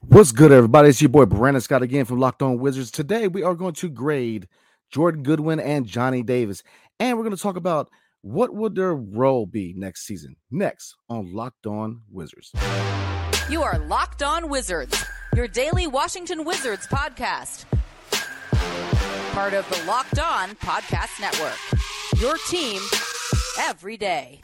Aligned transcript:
What's 0.00 0.32
good, 0.32 0.52
everybody? 0.52 0.88
It's 0.88 1.00
your 1.00 1.08
boy 1.08 1.26
Brandon 1.26 1.60
Scott 1.60 1.82
again 1.82 2.04
from 2.04 2.18
Locked 2.18 2.42
On 2.42 2.58
Wizards. 2.58 2.90
Today, 2.90 3.28
we 3.28 3.42
are 3.42 3.54
going 3.54 3.74
to 3.74 3.88
grade 3.88 4.48
Jordan 4.90 5.22
Goodwin 5.22 5.60
and 5.60 5.86
Johnny 5.86 6.22
Davis, 6.22 6.62
and 7.00 7.16
we're 7.16 7.24
going 7.24 7.36
to 7.36 7.42
talk 7.42 7.56
about 7.56 7.90
what 8.22 8.54
would 8.54 8.74
their 8.74 8.94
role 8.94 9.46
be 9.46 9.74
next 9.76 10.06
season? 10.06 10.36
Next 10.50 10.94
on 11.08 11.32
Locked 11.34 11.66
On 11.66 12.02
Wizards. 12.10 12.52
You 13.48 13.62
are 13.62 13.78
Locked 13.78 14.22
On 14.22 14.48
Wizards, 14.48 15.04
your 15.34 15.48
daily 15.48 15.86
Washington 15.86 16.44
Wizards 16.44 16.86
podcast. 16.86 17.64
Part 19.32 19.54
of 19.54 19.68
the 19.70 19.82
Locked 19.86 20.18
On 20.18 20.50
Podcast 20.56 21.20
Network. 21.20 21.58
Your 22.20 22.36
team 22.48 22.80
every 23.58 23.96
day. 23.96 24.40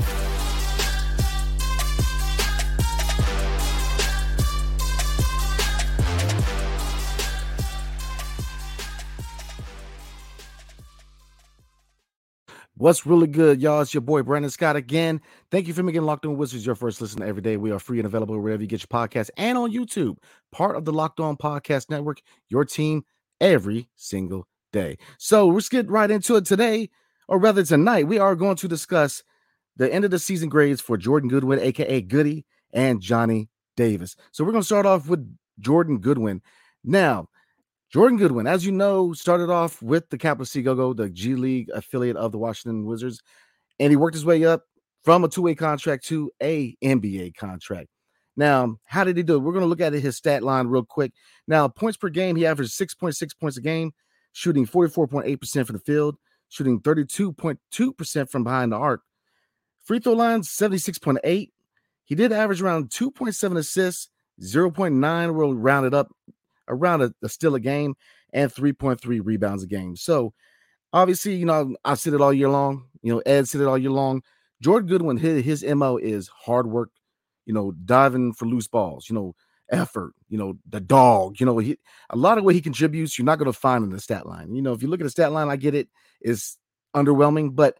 What's 12.79 13.05
really 13.05 13.27
good, 13.27 13.61
y'all? 13.61 13.81
It's 13.81 13.93
your 13.93 14.03
boy 14.03 14.23
Brandon 14.23 14.53
Scott 14.53 14.77
again. 14.77 15.21
Thank 15.51 15.67
you 15.67 15.75
for 15.75 15.83
making 15.83 16.03
Locked 16.03 16.27
On 16.27 16.37
Wizards 16.37 16.65
your 16.65 16.77
first 16.77 17.01
listen 17.01 17.25
every 17.25 17.43
day. 17.43 17.57
We 17.57 17.73
are 17.73 17.81
free 17.81 17.99
and 17.99 18.07
available 18.07 18.39
wherever 18.39 18.63
you 18.63 18.69
get 18.69 18.83
your 18.83 18.87
podcast 18.87 19.31
and 19.37 19.59
on 19.59 19.73
YouTube, 19.73 20.19
part 20.53 20.77
of 20.77 20.85
the 20.85 20.93
Locked 20.93 21.19
On 21.19 21.37
Podcast 21.37 21.91
Network, 21.91 22.23
your 22.49 22.65
team 22.65 23.03
every 23.41 23.89
single 23.97 24.47
day. 24.73 24.97
So 25.19 25.49
let's 25.49 25.69
get 25.69 25.91
right 25.91 26.09
into 26.09 26.37
it 26.37 26.45
today, 26.45 26.89
or 27.27 27.41
rather 27.41 27.65
tonight. 27.65 28.07
We 28.07 28.21
are 28.21 28.37
going 28.37 28.55
to 28.55 28.69
discuss 28.69 29.25
the 29.77 29.93
end 29.93 30.05
of 30.05 30.13
the 30.13 30.21
season 30.21 30.49
grades 30.49 30.81
for 30.81 30.97
Jordan 30.97 31.29
Goodwin, 31.29 31.59
aka 31.59 32.01
Goody, 32.01 32.47
and 32.73 33.01
Johnny 33.01 33.49
Davis. 33.77 34.15
So 34.31 34.45
we're 34.45 34.53
going 34.53 34.63
to 34.63 34.67
start 34.67 34.87
off 34.87 35.09
with 35.09 35.37
Jordan 35.59 35.99
Goodwin. 35.99 36.43
Now, 36.85 37.29
Jordan 37.91 38.19
Goodwin, 38.19 38.47
as 38.47 38.67
you 38.67 38.73
know, 38.73 39.15
started 39.15 39.49
off 39.49 39.81
with 39.81 40.11
the 40.11 40.19
Capital 40.19 40.45
City 40.45 40.63
the 40.63 41.11
G 41.11 41.35
League 41.35 41.71
affiliate 41.73 42.17
of 42.17 42.33
the 42.33 42.39
Washington 42.39 42.85
Wizards, 42.85 43.23
and 43.79 43.91
he 43.91 43.97
worked 43.97 44.15
his 44.15 44.27
way 44.27 44.45
up 44.45 44.65
from 45.05 45.25
a 45.25 45.29
two-way 45.29 45.55
contract 45.55 46.05
to 46.07 46.31
a 46.43 46.77
NBA 46.85 47.35
contract. 47.35 47.89
Now, 48.37 48.77
how 48.85 49.05
did 49.05 49.17
he 49.17 49.23
do 49.23 49.37
it? 49.37 49.39
We're 49.39 49.53
going 49.53 49.65
to 49.65 49.69
look 49.69 49.81
at 49.81 49.95
his 49.95 50.17
stat 50.17 50.43
line 50.43 50.67
real 50.67 50.85
quick. 50.85 51.13
Now, 51.47 51.67
points 51.67 51.97
per 51.97 52.11
game, 52.11 52.37
he 52.37 52.47
averaged 52.47 52.79
6.6 52.79 53.31
points 53.41 53.57
a 53.57 53.63
game, 53.63 53.93
shooting 54.33 54.67
44.8% 54.67 55.67
from 55.67 55.75
the 55.75 55.81
field, 55.81 56.17
shooting 56.51 56.81
32.2% 56.81 58.31
from 58.31 58.45
behind 58.45 58.71
the 58.71 58.77
arc. 58.77 59.01
Free 59.83 59.99
throw 59.99 60.13
line, 60.13 60.43
76.8. 60.43 61.51
He 62.05 62.15
did 62.15 62.33
average 62.33 62.61
around 62.61 62.91
2.7 62.91 63.57
assists, 63.57 64.11
0.9 64.43 65.35
will 65.35 65.55
round 65.55 65.87
it 65.87 65.95
up 65.95 66.13
around 66.69 67.03
a, 67.03 67.13
a 67.23 67.29
still 67.29 67.55
a 67.55 67.61
game 67.61 67.95
and 68.33 68.53
3.3 68.53 69.21
rebounds 69.23 69.63
a 69.63 69.67
game. 69.67 69.97
So 69.97 70.33
obviously, 70.93 71.35
you 71.35 71.47
know, 71.47 71.75
I 71.85 71.95
said 71.95 72.15
it 72.15 72.21
all 72.21 72.33
year 72.33 72.49
long. 72.49 72.85
You 73.03 73.15
know, 73.15 73.23
Ed 73.27 73.49
said 73.49 73.61
it 73.61 73.67
all 73.67 73.79
year 73.79 73.91
long. 73.91 74.23
Jordan 74.61 74.89
Goodwin, 74.89 75.17
his, 75.17 75.45
his 75.45 75.65
MO 75.75 75.97
is 75.97 76.29
hard 76.29 76.67
work, 76.67 76.91
you 77.47 77.55
know, 77.55 77.73
diving 77.73 78.33
for 78.33 78.47
loose 78.47 78.69
balls, 78.69 79.09
you 79.09 79.15
know, 79.15 79.35
effort, 79.71 80.15
you 80.29 80.39
know, 80.39 80.55
the 80.69 80.81
dog, 80.81 81.39
you 81.39 81.47
know, 81.47 81.59
he, 81.59 81.79
a 82.11 82.17
lot 82.17 82.39
of 82.39 82.45
what 82.45 82.55
he 82.55 82.61
contributes, 82.61 83.19
you're 83.19 83.25
not 83.25 83.39
going 83.39 83.51
to 83.51 83.59
find 83.59 83.85
in 83.85 83.91
the 83.91 84.01
stat 84.01 84.27
line. 84.27 84.55
You 84.55 84.63
know, 84.63 84.73
if 84.73 84.83
you 84.83 84.89
look 84.89 85.01
at 85.01 85.05
the 85.05 85.11
stat 85.11 85.33
line, 85.33 85.49
I 85.49 85.57
get 85.57 85.75
it, 85.75 85.89
is 86.21 86.57
underwhelming, 86.97 87.55
but 87.55 87.79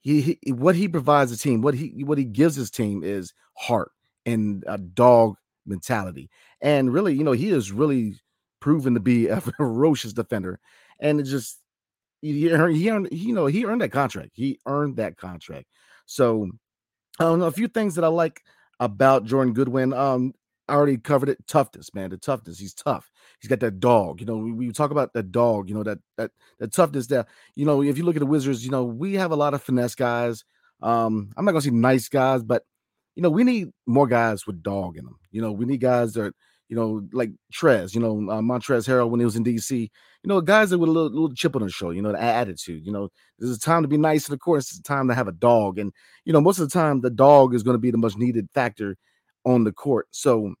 he, 0.00 0.38
he 0.42 0.52
what 0.52 0.76
he 0.76 0.88
provides 0.88 1.30
the 1.30 1.36
team, 1.36 1.60
what 1.60 1.74
he 1.74 2.04
what 2.04 2.18
he 2.18 2.24
gives 2.24 2.54
his 2.54 2.70
team 2.70 3.02
is 3.02 3.34
heart 3.54 3.90
and 4.24 4.64
a 4.66 4.78
dog 4.78 5.34
mentality. 5.68 6.30
And 6.60 6.92
really, 6.92 7.14
you 7.14 7.24
know, 7.24 7.32
he 7.32 7.50
has 7.50 7.72
really 7.72 8.16
proven 8.60 8.94
to 8.94 9.00
be 9.00 9.26
a 9.28 9.40
ferocious 9.40 10.12
defender. 10.12 10.58
And 11.00 11.20
it 11.20 11.24
just 11.24 11.58
he 12.22 12.50
earned, 12.50 12.76
he 12.76 12.90
earned, 12.90 13.08
you 13.12 13.34
know, 13.34 13.46
he 13.46 13.64
earned 13.64 13.80
that 13.82 13.92
contract. 13.92 14.30
He 14.34 14.58
earned 14.66 14.96
that 14.96 15.16
contract. 15.16 15.66
So 16.06 16.48
I 17.20 17.24
don't 17.24 17.38
know 17.38 17.46
a 17.46 17.52
few 17.52 17.68
things 17.68 17.94
that 17.94 18.04
I 18.04 18.08
like 18.08 18.42
about 18.80 19.24
Jordan 19.24 19.54
Goodwin. 19.54 19.92
Um, 19.92 20.34
I 20.68 20.74
already 20.74 20.98
covered 20.98 21.30
it. 21.30 21.46
Toughness, 21.46 21.94
man. 21.94 22.10
The 22.10 22.18
toughness. 22.18 22.58
He's 22.58 22.74
tough. 22.74 23.10
He's 23.40 23.48
got 23.48 23.60
that 23.60 23.80
dog. 23.80 24.20
You 24.20 24.26
know, 24.26 24.36
we, 24.36 24.52
we 24.52 24.72
talk 24.72 24.90
about 24.90 25.12
that 25.14 25.32
dog. 25.32 25.68
You 25.68 25.74
know 25.74 25.82
that 25.82 25.98
that 26.16 26.30
that 26.58 26.72
toughness. 26.72 27.06
That 27.06 27.26
you 27.54 27.64
know, 27.64 27.82
if 27.82 27.96
you 27.96 28.04
look 28.04 28.16
at 28.16 28.20
the 28.20 28.26
Wizards, 28.26 28.64
you 28.64 28.70
know, 28.70 28.84
we 28.84 29.14
have 29.14 29.30
a 29.30 29.36
lot 29.36 29.54
of 29.54 29.62
finesse 29.62 29.94
guys. 29.94 30.44
Um, 30.82 31.32
I'm 31.36 31.44
not 31.44 31.52
gonna 31.52 31.62
say 31.62 31.70
nice 31.70 32.08
guys, 32.08 32.42
but 32.42 32.64
you 33.18 33.22
know, 33.22 33.30
we 33.30 33.42
need 33.42 33.70
more 33.84 34.06
guys 34.06 34.46
with 34.46 34.62
dog 34.62 34.96
in 34.96 35.04
them. 35.04 35.18
You 35.32 35.42
know, 35.42 35.50
we 35.50 35.64
need 35.64 35.80
guys 35.80 36.12
that, 36.12 36.32
you 36.68 36.76
know, 36.76 37.04
like 37.12 37.32
Trez, 37.52 37.92
you 37.92 38.00
know, 38.00 38.12
uh, 38.30 38.40
Montrezl 38.40 38.86
Harrell 38.86 39.10
when 39.10 39.18
he 39.18 39.26
was 39.26 39.34
in 39.34 39.42
DC, 39.42 39.72
you 39.76 39.88
know, 40.22 40.40
guys 40.40 40.70
that 40.70 40.78
with 40.78 40.88
a 40.88 40.92
little, 40.92 41.10
little 41.10 41.34
chip 41.34 41.56
on 41.56 41.62
the 41.62 41.68
shoulder, 41.68 41.96
you 41.96 42.02
know, 42.02 42.12
the 42.12 42.22
attitude, 42.22 42.86
you 42.86 42.92
know, 42.92 43.08
this 43.40 43.50
is 43.50 43.58
time 43.58 43.82
to 43.82 43.88
be 43.88 43.96
nice 43.96 44.28
in 44.28 44.32
the 44.32 44.38
court. 44.38 44.60
It's 44.60 44.78
a 44.78 44.82
time 44.84 45.08
to 45.08 45.16
have 45.16 45.26
a 45.26 45.32
dog. 45.32 45.80
And, 45.80 45.92
you 46.26 46.32
know, 46.32 46.40
most 46.40 46.60
of 46.60 46.68
the 46.68 46.72
time 46.72 47.00
the 47.00 47.10
dog 47.10 47.56
is 47.56 47.64
going 47.64 47.74
to 47.74 47.80
be 47.80 47.90
the 47.90 47.98
most 47.98 48.16
needed 48.16 48.46
factor 48.54 48.96
on 49.44 49.64
the 49.64 49.72
court. 49.72 50.06
So, 50.12 50.54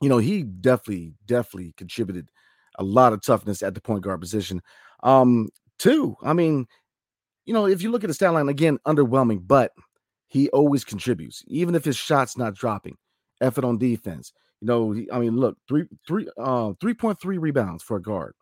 you 0.00 0.08
know, 0.08 0.18
he 0.18 0.44
definitely, 0.44 1.14
definitely 1.26 1.74
contributed 1.76 2.28
a 2.78 2.84
lot 2.84 3.12
of 3.12 3.20
toughness 3.20 3.64
at 3.64 3.74
the 3.74 3.80
point 3.80 4.04
guard 4.04 4.20
position. 4.20 4.62
Um, 5.02 5.48
two, 5.80 6.14
I 6.22 6.34
mean, 6.34 6.68
you 7.46 7.52
know, 7.52 7.66
if 7.66 7.82
you 7.82 7.90
look 7.90 8.04
at 8.04 8.08
the 8.08 8.14
stat 8.14 8.32
line 8.32 8.48
again, 8.48 8.78
underwhelming, 8.86 9.40
but 9.44 9.72
he 10.30 10.48
always 10.50 10.84
contributes, 10.84 11.42
even 11.48 11.74
if 11.74 11.84
his 11.84 11.96
shot's 11.96 12.38
not 12.38 12.54
dropping. 12.54 12.96
Effort 13.40 13.64
on 13.64 13.78
defense. 13.78 14.32
You 14.60 14.68
know, 14.68 14.92
he, 14.92 15.10
I 15.12 15.18
mean, 15.18 15.36
look, 15.36 15.58
three, 15.66 15.86
three, 16.06 16.28
uh, 16.38 16.70
3.3 16.80 17.18
rebounds 17.40 17.82
for 17.82 17.96
a 17.96 18.02
guard. 18.02 18.34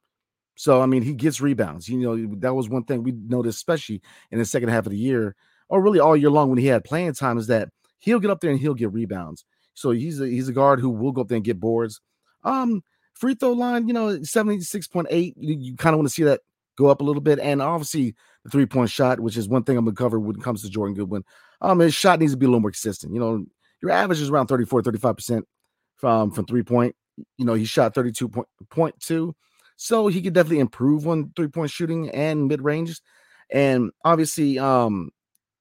So, 0.55 0.83
I 0.83 0.87
mean, 0.87 1.03
he 1.03 1.15
gets 1.15 1.41
rebounds. 1.41 1.89
You 1.89 1.99
know, 1.99 2.35
that 2.41 2.55
was 2.55 2.69
one 2.69 2.85
thing 2.85 3.03
we 3.03 3.13
noticed, 3.13 3.57
especially 3.57 4.03
in 4.31 4.39
the 4.39 4.45
second 4.45 4.69
half 4.69 4.85
of 4.85 4.93
the 4.93 4.99
year, 4.99 5.35
or 5.71 5.81
really 5.81 5.99
all 5.99 6.15
year 6.15 6.29
long 6.29 6.51
when 6.51 6.59
he 6.59 6.67
had 6.67 6.85
playing 6.85 7.15
time, 7.15 7.39
is 7.39 7.47
that 7.47 7.71
he'll 8.01 8.21
get 8.21 8.31
up 8.31 8.41
there 8.41 8.51
and 8.51 8.61
he'll 8.61 8.75
get 8.75 8.93
rebounds. 8.93 9.47
So 9.73 9.93
he's 9.93 10.21
a 10.21 10.27
he's 10.27 10.49
a 10.49 10.53
guard 10.53 10.81
who 10.81 10.91
will 10.91 11.13
go 11.13 11.23
up 11.23 11.29
there 11.29 11.37
and 11.37 11.45
get 11.45 11.61
boards. 11.61 12.03
Um, 12.45 12.83
free 13.15 13.35
throw 13.35 13.53
line, 13.53 13.89
you 13.89 13.95
know, 13.95 14.19
76.8. 14.19 15.35
You, 15.37 15.57
you 15.59 15.77
kind 15.77 15.95
of 15.95 15.99
want 15.99 16.09
to 16.09 16.15
see 16.15 16.25
that 16.25 16.41
go 16.77 16.89
up 16.89 17.01
a 17.01 17.05
little 17.05 17.23
bit. 17.23 17.39
And 17.39 17.63
obviously 17.63 18.15
the 18.45 18.51
three-point 18.51 18.91
shot, 18.91 19.21
which 19.21 19.37
is 19.37 19.49
one 19.49 19.63
thing 19.63 19.79
I'm 19.79 19.85
gonna 19.85 19.95
cover 19.95 20.21
when 20.21 20.37
it 20.37 20.43
comes 20.43 20.63
to 20.63 20.69
Jordan 20.69 20.95
Goodwin 20.95 21.25
um, 21.61 21.79
his 21.79 21.95
shot 21.95 22.21
needs 22.21 22.33
to 22.33 22.39
be 22.39 22.47
a 22.47 22.49
little 22.49 22.61
more 22.61 22.71
consistent. 22.71 23.15
You 23.15 23.21
know, 23.21 23.45
your 23.83 23.91
average 23.91 24.21
is 24.21 24.31
around 24.31 24.47
34, 24.49 24.83
35% 24.83 25.43
from 25.97 26.31
from 26.31 26.47
three 26.47 26.63
point. 26.63 26.95
You 27.37 27.45
know, 27.45 27.55
he 27.55 27.65
shot 27.65 27.95
32.2. 27.95 29.33
So 29.81 30.09
he 30.09 30.21
could 30.21 30.33
definitely 30.33 30.59
improve 30.59 31.07
on 31.07 31.33
three-point 31.37 31.71
shooting 31.71 32.11
and 32.11 32.49
mid-range. 32.49 33.01
And 33.53 33.93
obviously, 34.05 34.59
um, 34.59 35.11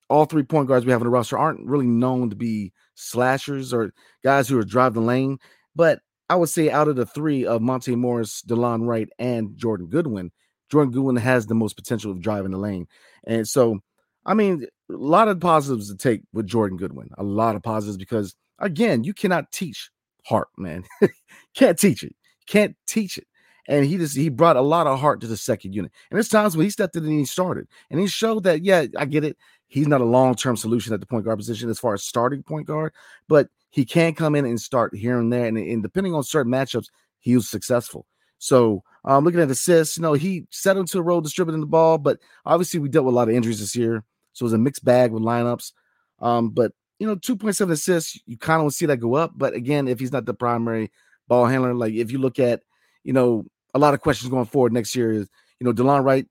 all 0.09 0.25
three 0.25 0.43
point 0.43 0.67
guards 0.67 0.85
we 0.85 0.91
have 0.91 1.01
in 1.01 1.05
the 1.05 1.11
roster 1.11 1.37
aren't 1.37 1.65
really 1.65 1.85
known 1.85 2.31
to 2.31 2.35
be 2.35 2.73
slashers 2.95 3.73
or 3.73 3.91
guys 4.23 4.47
who 4.49 4.57
are 4.57 4.63
drive 4.63 4.95
the 4.95 5.01
lane. 5.01 5.37
But 5.75 5.99
I 6.29 6.35
would 6.35 6.49
say 6.49 6.71
out 6.71 6.87
of 6.87 6.95
the 6.95 7.05
three 7.05 7.45
of 7.45 7.61
Monte 7.61 7.95
Morris, 7.95 8.41
Delon 8.41 8.87
Wright, 8.87 9.07
and 9.19 9.55
Jordan 9.55 9.87
Goodwin, 9.87 10.31
Jordan 10.71 10.91
Goodwin 10.91 11.15
has 11.17 11.45
the 11.45 11.55
most 11.55 11.75
potential 11.75 12.11
of 12.11 12.19
driving 12.19 12.51
the 12.51 12.57
lane. 12.57 12.87
And 13.25 13.47
so 13.47 13.79
I 14.27 14.33
mean, 14.33 14.67
a 14.89 14.93
lot 14.93 15.29
of 15.29 15.39
positives 15.39 15.89
to 15.89 15.97
take 15.97 16.21
with 16.33 16.45
Jordan 16.47 16.77
Goodwin. 16.77 17.09
A 17.17 17.23
lot 17.23 17.55
of 17.55 17.63
positives 17.63 17.97
because 17.97 18.35
again, 18.59 19.03
you 19.03 19.13
cannot 19.13 19.51
teach 19.51 19.89
heart, 20.25 20.49
man. 20.57 20.83
Can't 21.55 21.79
teach 21.79 22.03
it. 22.03 22.15
Can't 22.45 22.75
teach 22.85 23.17
it. 23.17 23.25
And 23.69 23.85
he 23.85 23.97
just 23.97 24.15
he 24.15 24.29
brought 24.29 24.57
a 24.57 24.61
lot 24.61 24.85
of 24.85 24.99
heart 24.99 25.21
to 25.21 25.27
the 25.27 25.37
second 25.37 25.73
unit. 25.73 25.91
And 26.11 26.17
there's 26.17 26.29
times 26.29 26.55
when 26.55 26.65
he 26.65 26.69
stepped 26.69 26.95
in 26.95 27.03
and 27.03 27.11
he 27.11 27.25
started. 27.25 27.67
And 27.89 27.99
he 27.99 28.07
showed 28.07 28.43
that, 28.43 28.63
yeah, 28.63 28.85
I 28.97 29.05
get 29.05 29.23
it. 29.23 29.37
He's 29.67 29.87
not 29.87 30.01
a 30.01 30.05
long-term 30.05 30.55
solution 30.55 30.93
at 30.93 31.01
the 31.01 31.05
point 31.05 31.25
guard 31.25 31.37
position 31.39 31.69
as 31.69 31.79
far 31.79 31.93
as 31.93 32.03
starting 32.03 32.43
point 32.43 32.67
guard, 32.67 32.93
but 33.27 33.49
he 33.69 33.83
can 33.83 34.13
come 34.13 34.35
in 34.35 34.45
and 34.45 34.59
start 34.59 34.95
here 34.95 35.19
and 35.19 35.31
there. 35.31 35.45
And, 35.45 35.57
and 35.57 35.83
depending 35.83 36.13
on 36.13 36.23
certain 36.23 36.51
matchups, 36.51 36.87
he 37.19 37.35
was 37.35 37.49
successful. 37.49 38.05
So 38.39 38.83
um, 39.03 39.25
looking 39.25 39.41
at 39.41 39.51
assists, 39.51 39.97
you 39.97 40.03
know, 40.03 40.13
he 40.13 40.47
settled 40.51 40.85
into 40.85 40.99
a 40.99 41.01
role 41.01 41.19
distributing 41.19 41.59
the 41.59 41.67
ball, 41.67 41.97
but 41.97 42.19
obviously 42.45 42.79
we 42.79 42.87
dealt 42.87 43.05
with 43.05 43.13
a 43.13 43.15
lot 43.15 43.27
of 43.27 43.35
injuries 43.35 43.59
this 43.59 43.75
year. 43.75 44.03
So 44.37 44.43
it 44.43 44.47
was 44.47 44.53
a 44.53 44.59
mixed 44.59 44.85
bag 44.85 45.11
with 45.11 45.23
lineups. 45.23 45.71
Um, 46.19 46.49
but 46.49 46.73
you 46.99 47.07
know, 47.07 47.15
2.7 47.15 47.71
assists, 47.71 48.19
you 48.25 48.37
kind 48.37 48.57
of 48.59 48.63
want 48.63 48.73
to 48.73 48.77
see 48.77 48.85
that 48.85 48.97
go 48.97 49.15
up. 49.15 49.31
But 49.35 49.53
again, 49.53 49.87
if 49.87 49.99
he's 49.99 50.11
not 50.11 50.25
the 50.25 50.33
primary 50.33 50.91
ball 51.27 51.45
handler, 51.45 51.73
like 51.73 51.93
if 51.93 52.11
you 52.11 52.19
look 52.19 52.39
at, 52.39 52.61
you 53.03 53.13
know, 53.13 53.45
a 53.73 53.79
lot 53.79 53.93
of 53.93 54.01
questions 54.01 54.29
going 54.29 54.45
forward 54.45 54.73
next 54.73 54.95
year 54.95 55.11
is, 55.11 55.29
you 55.59 55.65
know, 55.65 55.73
Delon 55.73 56.03
Wright 56.03 56.27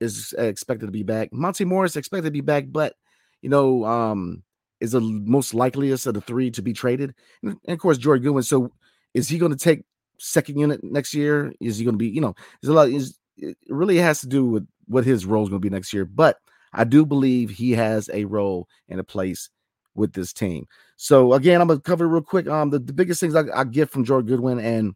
is 0.00 0.34
expected 0.38 0.86
to 0.86 0.92
be 0.92 1.02
back. 1.02 1.32
Monte 1.32 1.64
Morris 1.64 1.96
expected 1.96 2.28
to 2.28 2.30
be 2.30 2.40
back, 2.40 2.64
but 2.68 2.94
you 3.42 3.50
know, 3.50 3.84
um, 3.84 4.42
is 4.80 4.92
the 4.92 5.00
most 5.00 5.52
likeliest 5.54 6.06
of 6.06 6.14
the 6.14 6.20
three 6.20 6.50
to 6.52 6.62
be 6.62 6.72
traded. 6.72 7.14
And, 7.42 7.56
and 7.66 7.74
of 7.74 7.78
course, 7.78 7.98
Jordan 7.98 8.24
Goodwin. 8.24 8.42
So 8.42 8.72
is 9.12 9.28
he 9.28 9.38
going 9.38 9.52
to 9.52 9.58
take 9.58 9.84
second 10.18 10.58
unit 10.58 10.82
next 10.82 11.14
year? 11.14 11.52
Is 11.60 11.78
he 11.78 11.84
going 11.84 11.94
to 11.94 11.98
be, 11.98 12.08
you 12.08 12.20
know, 12.20 12.34
there's 12.60 12.70
a 12.70 12.74
lot, 12.74 12.88
is 12.88 13.18
it 13.36 13.56
really 13.68 13.96
has 13.96 14.20
to 14.20 14.26
do 14.26 14.44
with 14.44 14.66
what 14.86 15.04
his 15.04 15.24
role 15.24 15.42
is 15.42 15.48
going 15.48 15.60
to 15.60 15.66
be 15.66 15.74
next 15.74 15.92
year. 15.92 16.04
But 16.04 16.36
I 16.72 16.84
do 16.84 17.04
believe 17.04 17.50
he 17.50 17.72
has 17.72 18.08
a 18.12 18.24
role 18.24 18.68
and 18.88 19.00
a 19.00 19.04
place 19.04 19.50
with 19.94 20.12
this 20.12 20.32
team. 20.32 20.66
So 20.96 21.32
again, 21.32 21.60
I'm 21.60 21.68
gonna 21.68 21.80
cover 21.80 22.08
real 22.08 22.22
quick. 22.22 22.46
Um, 22.48 22.70
the, 22.70 22.78
the 22.78 22.92
biggest 22.92 23.20
things 23.20 23.34
I, 23.34 23.44
I 23.54 23.64
get 23.64 23.90
from 23.90 24.04
Jordan 24.04 24.28
Goodwin 24.28 24.60
and 24.60 24.94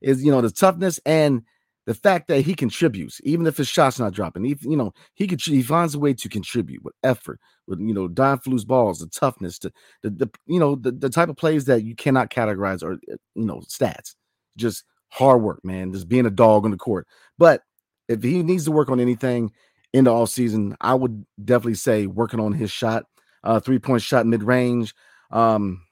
is 0.00 0.24
you 0.24 0.30
know 0.30 0.40
the 0.40 0.50
toughness 0.50 1.00
and 1.04 1.42
the 1.86 1.94
fact 1.94 2.28
that 2.28 2.40
he 2.40 2.54
contributes, 2.54 3.20
even 3.24 3.46
if 3.46 3.56
his 3.56 3.68
shot's 3.68 3.98
not 3.98 4.14
dropping. 4.14 4.44
He, 4.44 4.56
you 4.62 4.76
know, 4.76 4.92
he 5.14 5.26
could 5.26 5.40
he 5.40 5.62
finds 5.62 5.94
a 5.94 5.98
way 5.98 6.14
to 6.14 6.28
contribute 6.28 6.82
with 6.82 6.94
effort, 7.02 7.40
with 7.66 7.78
you 7.80 7.92
know, 7.92 8.08
for 8.36 8.50
loose 8.50 8.64
balls, 8.64 9.00
the 9.00 9.08
toughness, 9.08 9.58
to 9.60 9.72
the, 10.02 10.10
the 10.10 10.30
you 10.46 10.58
know, 10.58 10.76
the, 10.76 10.92
the 10.92 11.10
type 11.10 11.28
of 11.28 11.36
plays 11.36 11.66
that 11.66 11.84
you 11.84 11.94
cannot 11.94 12.30
categorize 12.30 12.82
or 12.82 12.92
uh, 12.92 13.16
you 13.34 13.44
know, 13.44 13.60
stats. 13.68 14.14
Just 14.56 14.84
hard 15.10 15.42
work, 15.42 15.60
man. 15.64 15.92
Just 15.92 16.08
being 16.08 16.26
a 16.26 16.30
dog 16.30 16.64
on 16.64 16.70
the 16.70 16.76
court. 16.76 17.06
But 17.38 17.62
if 18.08 18.22
he 18.22 18.42
needs 18.42 18.64
to 18.64 18.72
work 18.72 18.88
on 18.88 19.00
anything 19.00 19.50
in 19.94 20.04
the 20.04 20.12
off 20.12 20.28
season, 20.28 20.76
I 20.80 20.92
would 20.92 21.24
definitely 21.42 21.76
say 21.76 22.06
working 22.06 22.40
on 22.40 22.52
his 22.52 22.72
shot, 22.72 23.04
uh, 23.44 23.60
three 23.60 23.78
point 23.78 24.02
shot 24.02 24.26
mid 24.26 24.42
range, 24.42 24.92
um, 25.30 25.82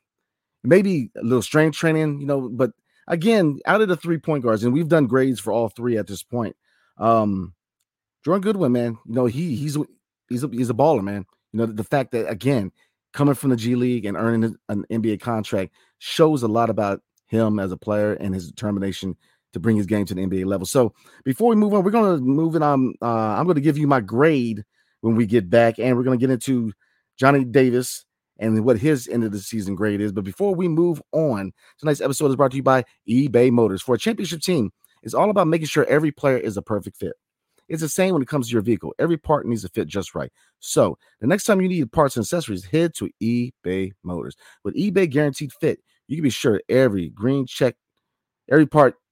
maybe 0.64 1.10
a 1.16 1.22
little 1.22 1.40
strength 1.40 1.76
training, 1.76 2.20
you 2.20 2.26
know, 2.26 2.48
but 2.48 2.72
again, 3.06 3.60
out 3.64 3.80
of 3.80 3.86
the 3.86 3.96
three 3.96 4.18
point 4.18 4.42
guards, 4.42 4.64
and 4.64 4.72
we've 4.72 4.88
done 4.88 5.06
grades 5.06 5.38
for 5.38 5.52
all 5.52 5.68
three 5.68 5.96
at 5.96 6.08
this 6.08 6.24
point. 6.24 6.56
Um, 6.98 7.54
Jordan 8.24 8.42
Goodwin, 8.42 8.72
man, 8.72 8.98
you 9.06 9.14
know 9.14 9.26
he 9.26 9.54
he's 9.54 9.78
he's 10.28 10.42
a, 10.42 10.48
he's 10.48 10.70
a 10.70 10.74
baller, 10.74 11.02
man. 11.02 11.24
You 11.52 11.60
know 11.60 11.66
the, 11.66 11.74
the 11.74 11.84
fact 11.84 12.10
that 12.10 12.28
again 12.28 12.72
coming 13.12 13.34
from 13.34 13.50
the 13.50 13.56
G 13.56 13.76
League 13.76 14.04
and 14.04 14.16
earning 14.16 14.56
an 14.68 14.84
NBA 14.90 15.20
contract 15.20 15.74
shows 15.98 16.42
a 16.42 16.48
lot 16.48 16.70
about 16.70 17.02
him 17.26 17.60
as 17.60 17.70
a 17.70 17.76
player 17.76 18.14
and 18.14 18.34
his 18.34 18.48
determination 18.48 19.16
to 19.52 19.60
bring 19.60 19.76
his 19.76 19.86
game 19.86 20.06
to 20.06 20.14
the 20.14 20.22
NBA 20.22 20.46
level. 20.46 20.66
So 20.66 20.94
before 21.24 21.48
we 21.48 21.56
move 21.56 21.74
on, 21.74 21.84
we're 21.84 21.90
gonna 21.90 22.18
move 22.18 22.56
it 22.56 22.62
on. 22.62 22.94
Uh, 23.02 23.06
I'm 23.06 23.46
gonna 23.46 23.60
give 23.60 23.78
you 23.78 23.86
my 23.86 24.00
grade 24.00 24.64
when 25.00 25.16
we 25.16 25.26
get 25.26 25.50
back, 25.50 25.78
and 25.78 25.96
we're 25.96 26.04
gonna 26.04 26.16
get 26.16 26.30
into 26.30 26.72
Johnny 27.18 27.44
Davis 27.44 28.04
and 28.38 28.64
what 28.64 28.78
his 28.78 29.08
end 29.08 29.24
of 29.24 29.32
the 29.32 29.38
season 29.38 29.74
grade 29.74 30.00
is. 30.00 30.12
But 30.12 30.24
before 30.24 30.54
we 30.54 30.68
move 30.68 31.00
on, 31.12 31.52
tonight's 31.78 32.00
episode 32.00 32.26
is 32.26 32.36
brought 32.36 32.50
to 32.52 32.56
you 32.56 32.62
by 32.62 32.84
eBay 33.08 33.50
Motors. 33.50 33.82
For 33.82 33.94
a 33.94 33.98
championship 33.98 34.40
team, 34.40 34.72
it's 35.02 35.14
all 35.14 35.30
about 35.30 35.48
making 35.48 35.68
sure 35.68 35.84
every 35.84 36.10
player 36.10 36.38
is 36.38 36.56
a 36.56 36.62
perfect 36.62 36.96
fit. 36.96 37.12
It's 37.68 37.82
the 37.82 37.88
same 37.88 38.12
when 38.12 38.22
it 38.22 38.28
comes 38.28 38.48
to 38.48 38.52
your 38.52 38.62
vehicle. 38.62 38.94
Every 38.98 39.16
part 39.16 39.46
needs 39.46 39.62
to 39.62 39.68
fit 39.68 39.88
just 39.88 40.14
right. 40.14 40.30
So 40.60 40.98
the 41.20 41.26
next 41.26 41.44
time 41.44 41.60
you 41.60 41.68
need 41.68 41.92
parts 41.92 42.16
and 42.16 42.22
accessories, 42.22 42.64
head 42.64 42.94
to 42.96 43.10
eBay 43.22 43.92
Motors. 44.02 44.36
With 44.64 44.74
eBay 44.74 45.08
Guaranteed 45.08 45.52
Fit, 45.52 45.80
you 46.08 46.16
can 46.16 46.24
be 46.24 46.30
sure 46.30 46.60
every 46.68 47.08
green 47.08 47.46
check, 47.46 47.76
every 48.50 48.66
part 48.66 48.96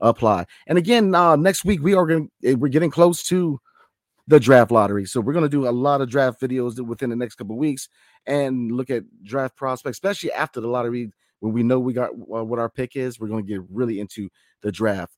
apply. 0.00 0.46
And 0.66 0.78
again, 0.78 1.14
uh, 1.14 1.36
next 1.36 1.64
week 1.64 1.82
we 1.82 1.94
are 1.94 2.06
going 2.06 2.30
to 2.42 2.54
we're 2.54 2.68
getting 2.68 2.90
close 2.90 3.22
to 3.24 3.60
the 4.26 4.40
draft 4.40 4.70
lottery. 4.70 5.04
So 5.04 5.20
we're 5.20 5.32
going 5.32 5.44
to 5.44 5.48
do 5.48 5.68
a 5.68 5.70
lot 5.70 6.00
of 6.00 6.10
draft 6.10 6.40
videos 6.40 6.80
within 6.84 7.10
the 7.10 7.16
next 7.16 7.36
couple 7.36 7.56
weeks 7.56 7.88
and 8.26 8.72
look 8.72 8.90
at 8.90 9.04
draft 9.22 9.56
prospects, 9.56 9.96
especially 9.96 10.32
after 10.32 10.60
the 10.60 10.68
lottery 10.68 11.10
when 11.40 11.52
we 11.52 11.62
know 11.62 11.78
we 11.78 11.92
got 11.92 12.10
uh, 12.10 12.44
what 12.44 12.58
our 12.58 12.68
pick 12.68 12.96
is. 12.96 13.20
We're 13.20 13.28
going 13.28 13.46
to 13.46 13.52
get 13.52 13.62
really 13.70 14.00
into 14.00 14.28
the 14.62 14.72
draft 14.72 15.14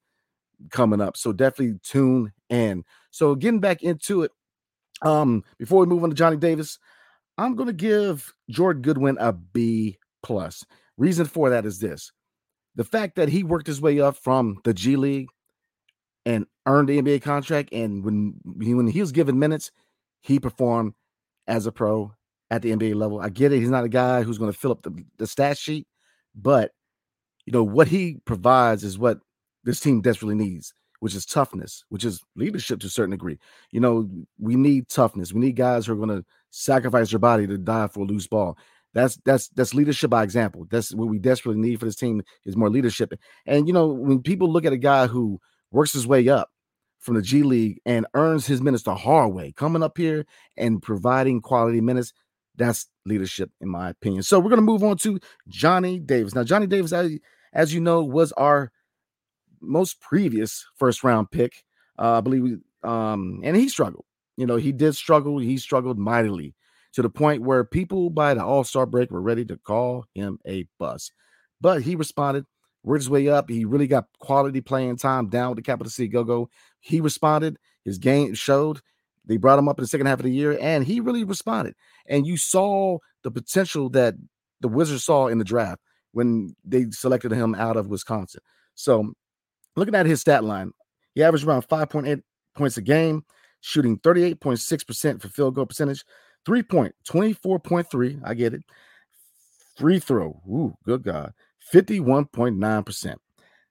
coming 0.70 1.00
up. 1.00 1.16
So 1.16 1.32
definitely 1.32 1.78
tune 1.82 2.32
in. 2.50 2.84
So 3.10 3.34
getting 3.34 3.60
back 3.60 3.82
into 3.82 4.22
it, 4.22 4.32
um, 5.02 5.44
before 5.58 5.80
we 5.80 5.86
move 5.86 6.02
on 6.02 6.10
to 6.10 6.16
Johnny 6.16 6.36
Davis, 6.36 6.78
I'm 7.38 7.54
going 7.54 7.68
to 7.68 7.72
give 7.72 8.32
Jordan 8.50 8.82
Goodwin 8.82 9.16
a 9.20 9.32
B 9.32 9.98
plus. 10.22 10.64
Reason 10.96 11.24
for 11.24 11.50
that 11.50 11.64
is 11.64 11.78
this: 11.78 12.10
the 12.78 12.84
fact 12.84 13.16
that 13.16 13.28
he 13.28 13.42
worked 13.42 13.66
his 13.66 13.80
way 13.80 14.00
up 14.00 14.16
from 14.16 14.60
the 14.62 14.72
G 14.72 14.94
League 14.94 15.28
and 16.24 16.46
earned 16.64 16.88
the 16.88 17.02
NBA 17.02 17.22
contract. 17.22 17.72
And 17.72 18.04
when 18.04 18.34
he, 18.62 18.72
when 18.72 18.86
he 18.86 19.00
was 19.00 19.10
given 19.10 19.38
minutes, 19.38 19.72
he 20.20 20.38
performed 20.38 20.94
as 21.48 21.66
a 21.66 21.72
pro 21.72 22.12
at 22.52 22.62
the 22.62 22.70
NBA 22.70 22.94
level. 22.94 23.20
I 23.20 23.30
get 23.30 23.52
it; 23.52 23.58
he's 23.58 23.68
not 23.68 23.84
a 23.84 23.88
guy 23.88 24.22
who's 24.22 24.38
going 24.38 24.52
to 24.52 24.58
fill 24.58 24.70
up 24.70 24.82
the, 24.82 25.04
the 25.18 25.26
stat 25.26 25.58
sheet, 25.58 25.88
but 26.36 26.70
you 27.46 27.52
know 27.52 27.64
what 27.64 27.88
he 27.88 28.18
provides 28.24 28.84
is 28.84 28.96
what 28.96 29.18
this 29.64 29.80
team 29.80 30.00
desperately 30.00 30.36
needs, 30.36 30.72
which 31.00 31.16
is 31.16 31.26
toughness, 31.26 31.84
which 31.88 32.04
is 32.04 32.22
leadership 32.36 32.78
to 32.80 32.86
a 32.86 32.90
certain 32.90 33.10
degree. 33.10 33.40
You 33.72 33.80
know, 33.80 34.08
we 34.38 34.54
need 34.54 34.88
toughness. 34.88 35.32
We 35.32 35.40
need 35.40 35.56
guys 35.56 35.86
who 35.86 35.94
are 35.94 36.06
going 36.06 36.16
to 36.16 36.24
sacrifice 36.50 37.10
their 37.10 37.18
body 37.18 37.48
to 37.48 37.58
die 37.58 37.88
for 37.88 38.00
a 38.00 38.06
loose 38.06 38.28
ball. 38.28 38.56
That's 38.94 39.18
that's 39.24 39.48
that's 39.50 39.74
leadership 39.74 40.10
by 40.10 40.22
example. 40.22 40.66
That's 40.70 40.94
what 40.94 41.08
we 41.08 41.18
desperately 41.18 41.60
need 41.60 41.78
for 41.78 41.84
this 41.84 41.96
team 41.96 42.22
is 42.44 42.56
more 42.56 42.70
leadership. 42.70 43.12
And 43.46 43.66
you 43.66 43.74
know, 43.74 43.88
when 43.88 44.22
people 44.22 44.50
look 44.50 44.64
at 44.64 44.72
a 44.72 44.78
guy 44.78 45.06
who 45.06 45.40
works 45.70 45.92
his 45.92 46.06
way 46.06 46.28
up 46.28 46.50
from 46.98 47.14
the 47.14 47.22
G 47.22 47.42
League 47.42 47.80
and 47.84 48.06
earns 48.14 48.46
his 48.46 48.60
minutes 48.60 48.84
the 48.84 48.94
hard 48.94 49.32
way, 49.32 49.52
coming 49.52 49.82
up 49.82 49.96
here 49.96 50.24
and 50.56 50.82
providing 50.82 51.40
quality 51.40 51.80
minutes. 51.80 52.12
That's 52.56 52.88
leadership, 53.06 53.52
in 53.60 53.68
my 53.68 53.90
opinion. 53.90 54.24
So 54.24 54.40
we're 54.40 54.50
to 54.50 54.62
move 54.62 54.82
on 54.82 54.96
to 54.98 55.20
Johnny 55.46 56.00
Davis. 56.00 56.34
Now, 56.34 56.42
Johnny 56.42 56.66
Davis, 56.66 56.92
as, 56.92 57.12
as 57.52 57.72
you 57.72 57.80
know, 57.80 58.02
was 58.02 58.32
our 58.32 58.72
most 59.60 60.00
previous 60.00 60.66
first 60.76 61.04
round 61.04 61.30
pick. 61.30 61.62
Uh, 61.98 62.18
I 62.18 62.20
believe, 62.20 62.42
we, 62.42 62.56
um, 62.82 63.40
and 63.44 63.56
he 63.56 63.68
struggled. 63.68 64.04
You 64.36 64.46
know, 64.46 64.56
he 64.56 64.72
did 64.72 64.96
struggle. 64.96 65.38
He 65.38 65.56
struggled 65.56 65.98
mightily 65.98 66.56
to 66.94 67.02
the 67.02 67.10
point 67.10 67.42
where 67.42 67.64
people 67.64 68.10
by 68.10 68.34
the 68.34 68.44
All 68.44 68.64
Star 68.64 68.86
break 68.86 69.10
were 69.10 69.20
ready 69.20 69.44
to 69.46 69.56
call 69.56 70.04
him 70.14 70.38
a 70.46 70.66
bust. 70.78 71.12
But 71.60 71.82
he 71.82 71.96
responded 71.96 72.44
worked 72.88 73.02
his 73.02 73.10
way 73.10 73.28
up. 73.28 73.48
He 73.48 73.64
really 73.64 73.86
got 73.86 74.06
quality 74.18 74.60
playing 74.60 74.96
time 74.96 75.28
down 75.28 75.50
with 75.50 75.56
the 75.56 75.62
Capital 75.62 75.90
City 75.90 76.08
Go 76.08 76.24
Go. 76.24 76.48
He 76.80 77.00
responded. 77.00 77.58
His 77.84 77.98
game 77.98 78.34
showed. 78.34 78.80
They 79.26 79.36
brought 79.36 79.58
him 79.58 79.68
up 79.68 79.78
in 79.78 79.82
the 79.82 79.88
second 79.88 80.06
half 80.06 80.20
of 80.20 80.24
the 80.24 80.32
year, 80.32 80.58
and 80.60 80.84
he 80.84 81.00
really 81.00 81.22
responded. 81.22 81.74
And 82.06 82.26
you 82.26 82.38
saw 82.38 82.98
the 83.22 83.30
potential 83.30 83.90
that 83.90 84.14
the 84.60 84.68
Wizards 84.68 85.04
saw 85.04 85.26
in 85.26 85.38
the 85.38 85.44
draft 85.44 85.82
when 86.12 86.56
they 86.64 86.86
selected 86.90 87.32
him 87.32 87.54
out 87.54 87.76
of 87.76 87.88
Wisconsin. 87.88 88.40
So 88.74 89.12
looking 89.76 89.94
at 89.94 90.06
his 90.06 90.22
stat 90.22 90.44
line, 90.44 90.72
he 91.14 91.22
averaged 91.22 91.46
around 91.46 91.68
5.8 91.68 92.22
points 92.56 92.78
a 92.78 92.82
game, 92.82 93.24
shooting 93.60 93.98
38.6% 93.98 95.20
for 95.20 95.28
field 95.28 95.54
goal 95.54 95.66
percentage, 95.66 96.04
three 96.48 96.62
point 96.62 96.94
24.3. 97.06 98.22
I 98.24 98.32
get 98.32 98.54
it. 98.54 98.62
Free 99.76 99.98
throw. 99.98 100.40
Ooh, 100.48 100.74
good 100.86 101.02
God. 101.02 101.34
51.9%. 101.72 103.16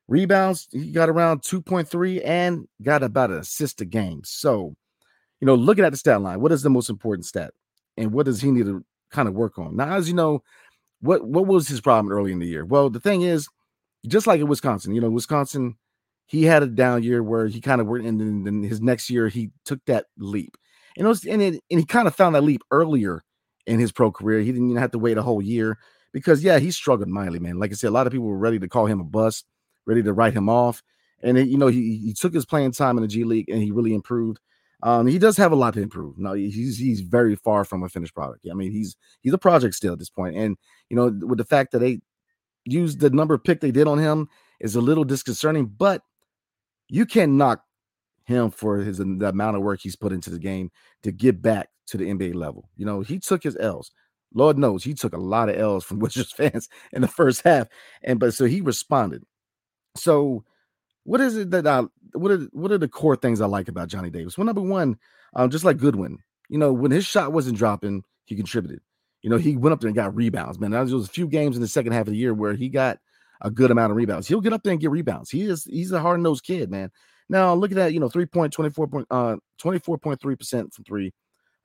Rebounds, 0.07 0.67
he 0.71 0.91
got 0.91 1.09
around 1.09 1.41
2.3 1.41 2.21
and 2.23 2.67
got 2.83 3.01
about 3.01 3.31
an 3.31 3.39
assist 3.39 3.81
a 3.81 3.85
game. 3.85 4.21
So, 4.23 4.75
you 5.41 5.47
know, 5.47 5.55
looking 5.55 5.85
at 5.85 5.91
the 5.91 5.97
stat 5.97 6.21
line, 6.21 6.39
what 6.39 6.51
is 6.51 6.61
the 6.61 6.69
most 6.69 6.91
important 6.91 7.25
stat? 7.25 7.51
And 7.97 8.11
what 8.11 8.27
does 8.27 8.41
he 8.41 8.51
need 8.51 8.67
to 8.67 8.85
kind 9.09 9.27
of 9.27 9.33
work 9.33 9.57
on? 9.57 9.75
Now, 9.75 9.95
as 9.95 10.07
you 10.07 10.13
know, 10.13 10.43
what 11.01 11.27
what 11.27 11.47
was 11.47 11.67
his 11.67 11.81
problem 11.81 12.13
early 12.13 12.31
in 12.31 12.39
the 12.39 12.45
year? 12.45 12.63
Well, 12.63 12.91
the 12.91 12.99
thing 12.99 13.23
is, 13.23 13.49
just 14.07 14.27
like 14.27 14.39
in 14.39 14.47
Wisconsin, 14.47 14.93
you 14.93 15.01
know, 15.01 15.09
Wisconsin, 15.09 15.77
he 16.27 16.43
had 16.43 16.61
a 16.61 16.67
down 16.67 17.01
year 17.01 17.23
where 17.23 17.47
he 17.47 17.59
kind 17.59 17.81
of 17.81 17.87
went, 17.87 18.05
and 18.05 18.45
then 18.45 18.61
his 18.61 18.81
next 18.81 19.09
year 19.09 19.29
he 19.29 19.49
took 19.65 19.83
that 19.85 20.05
leap, 20.17 20.55
and 20.97 21.05
it 21.05 21.09
was, 21.09 21.23
and, 21.25 21.41
it, 21.41 21.61
and 21.69 21.79
he 21.79 21.85
kind 21.85 22.07
of 22.07 22.15
found 22.15 22.35
that 22.35 22.43
leap 22.43 22.61
earlier 22.71 23.23
in 23.65 23.79
his 23.79 23.91
pro 23.91 24.11
career. 24.11 24.39
He 24.39 24.51
didn't 24.51 24.69
even 24.69 24.81
have 24.81 24.91
to 24.91 24.99
wait 24.99 25.17
a 25.17 25.21
whole 25.21 25.41
year 25.41 25.77
because 26.11 26.43
yeah, 26.43 26.59
he 26.59 26.71
struggled 26.71 27.09
mightily, 27.09 27.39
man. 27.39 27.59
Like 27.59 27.71
I 27.71 27.75
said, 27.75 27.89
a 27.89 27.91
lot 27.91 28.07
of 28.07 28.13
people 28.13 28.27
were 28.27 28.37
ready 28.37 28.59
to 28.59 28.67
call 28.67 28.87
him 28.87 28.99
a 28.99 29.03
bust, 29.03 29.45
ready 29.85 30.01
to 30.03 30.13
write 30.13 30.33
him 30.33 30.49
off, 30.49 30.81
and 31.21 31.37
it, 31.37 31.47
you 31.47 31.57
know 31.57 31.67
he 31.67 31.97
he 31.97 32.13
took 32.13 32.33
his 32.33 32.45
playing 32.45 32.71
time 32.71 32.97
in 32.97 33.03
the 33.03 33.07
G 33.07 33.23
League 33.23 33.49
and 33.49 33.61
he 33.61 33.71
really 33.71 33.93
improved. 33.93 34.39
Um, 34.83 35.07
he 35.07 35.17
does 35.17 35.37
have 35.37 35.51
a 35.51 35.55
lot 35.55 35.73
to 35.73 35.81
improve. 35.81 36.17
No, 36.17 36.33
he's 36.33 36.77
he's 36.77 37.01
very 37.01 37.35
far 37.35 37.65
from 37.65 37.83
a 37.83 37.89
finished 37.89 38.13
product. 38.13 38.45
I 38.49 38.53
mean, 38.53 38.71
he's 38.71 38.95
he's 39.21 39.33
a 39.33 39.37
project 39.37 39.75
still 39.75 39.93
at 39.93 39.99
this 39.99 40.09
point. 40.09 40.35
and 40.35 40.57
you 40.89 40.95
know 40.95 41.13
with 41.25 41.37
the 41.37 41.45
fact 41.45 41.71
that 41.71 41.79
they 41.79 41.99
used 42.65 42.99
the 42.99 43.09
number 43.09 43.37
pick 43.37 43.61
they 43.61 43.71
did 43.71 43.87
on 43.87 43.97
him 43.97 44.27
is 44.59 44.75
a 44.75 44.81
little 44.81 45.03
disconcerting, 45.03 45.65
but 45.65 46.01
you 46.89 47.05
can't 47.05 47.33
knock 47.33 47.61
him 48.27 48.51
for 48.51 48.77
his 48.77 48.97
the 48.97 49.29
amount 49.29 49.55
of 49.55 49.63
work 49.63 49.79
he's 49.81 49.95
put 49.95 50.11
into 50.11 50.29
the 50.29 50.39
game 50.39 50.69
to 51.03 51.11
get 51.11 51.41
back 51.41 51.69
to 51.87 51.97
the 51.97 52.05
NBA 52.05 52.35
level. 52.35 52.69
You 52.75 52.85
know, 52.85 53.01
he 53.01 53.19
took 53.19 53.41
his 53.41 53.57
L's. 53.57 53.91
Lord 54.33 54.57
knows 54.57 54.83
he 54.83 54.93
took 54.93 55.13
a 55.13 55.19
lot 55.19 55.49
of 55.49 55.55
L's 55.57 55.85
from 55.85 55.99
Wizards 55.99 56.33
fans 56.33 56.67
in 56.91 57.01
the 57.01 57.07
first 57.07 57.41
half, 57.43 57.67
and 58.03 58.19
but 58.19 58.33
so 58.33 58.45
he 58.45 58.61
responded. 58.61 59.23
So, 59.95 60.43
what 61.05 61.21
is 61.21 61.37
it 61.37 61.51
that 61.51 61.65
I 61.65 61.83
what 62.13 62.31
are 62.31 62.39
what 62.51 62.71
are 62.71 62.77
the 62.77 62.89
core 62.89 63.15
things 63.15 63.39
I 63.39 63.45
like 63.45 63.69
about 63.69 63.87
Johnny 63.87 64.09
Davis? 64.09 64.37
Well, 64.37 64.45
number 64.45 64.61
one, 64.61 64.97
um, 65.33 65.49
just 65.49 65.63
like 65.63 65.77
Goodwin, 65.77 66.19
you 66.49 66.57
know, 66.57 66.73
when 66.73 66.91
his 66.91 67.05
shot 67.05 67.31
wasn't 67.31 67.57
dropping, 67.57 68.03
he 68.25 68.35
contributed. 68.35 68.81
You 69.21 69.29
know, 69.29 69.37
he 69.37 69.55
went 69.55 69.73
up 69.73 69.79
there 69.79 69.87
and 69.87 69.95
got 69.95 70.15
rebounds. 70.15 70.59
Man, 70.59 70.71
there 70.71 70.83
was 70.83 70.93
a 70.93 71.11
few 71.11 71.27
games 71.27 71.55
in 71.55 71.61
the 71.61 71.67
second 71.67 71.93
half 71.93 72.07
of 72.07 72.13
the 72.13 72.17
year 72.17 72.33
where 72.33 72.53
he 72.53 72.69
got 72.69 72.99
a 73.41 73.49
good 73.49 73.71
amount 73.71 73.91
of 73.91 73.97
rebounds. 73.97 74.27
He'll 74.27 74.41
get 74.41 74.53
up 74.53 74.63
there 74.63 74.71
and 74.71 74.81
get 74.81 74.91
rebounds. 74.91 75.29
He 75.29 75.43
is 75.43 75.63
he's 75.63 75.91
a 75.91 76.01
hard 76.01 76.19
nosed 76.19 76.43
kid, 76.43 76.69
man. 76.69 76.91
Now 77.29 77.53
look 77.53 77.71
at 77.71 77.75
that, 77.75 77.93
you 77.93 77.99
know, 77.99 78.09
three 78.09 78.25
point 78.25 78.53
twenty 78.53 78.71
four 78.71 78.87
point 78.87 79.07
uh 79.11 79.37
twenty 79.57 79.79
four 79.79 79.97
point 79.97 80.21
three 80.21 80.35
percent 80.35 80.73
from 80.73 80.85
three, 80.85 81.13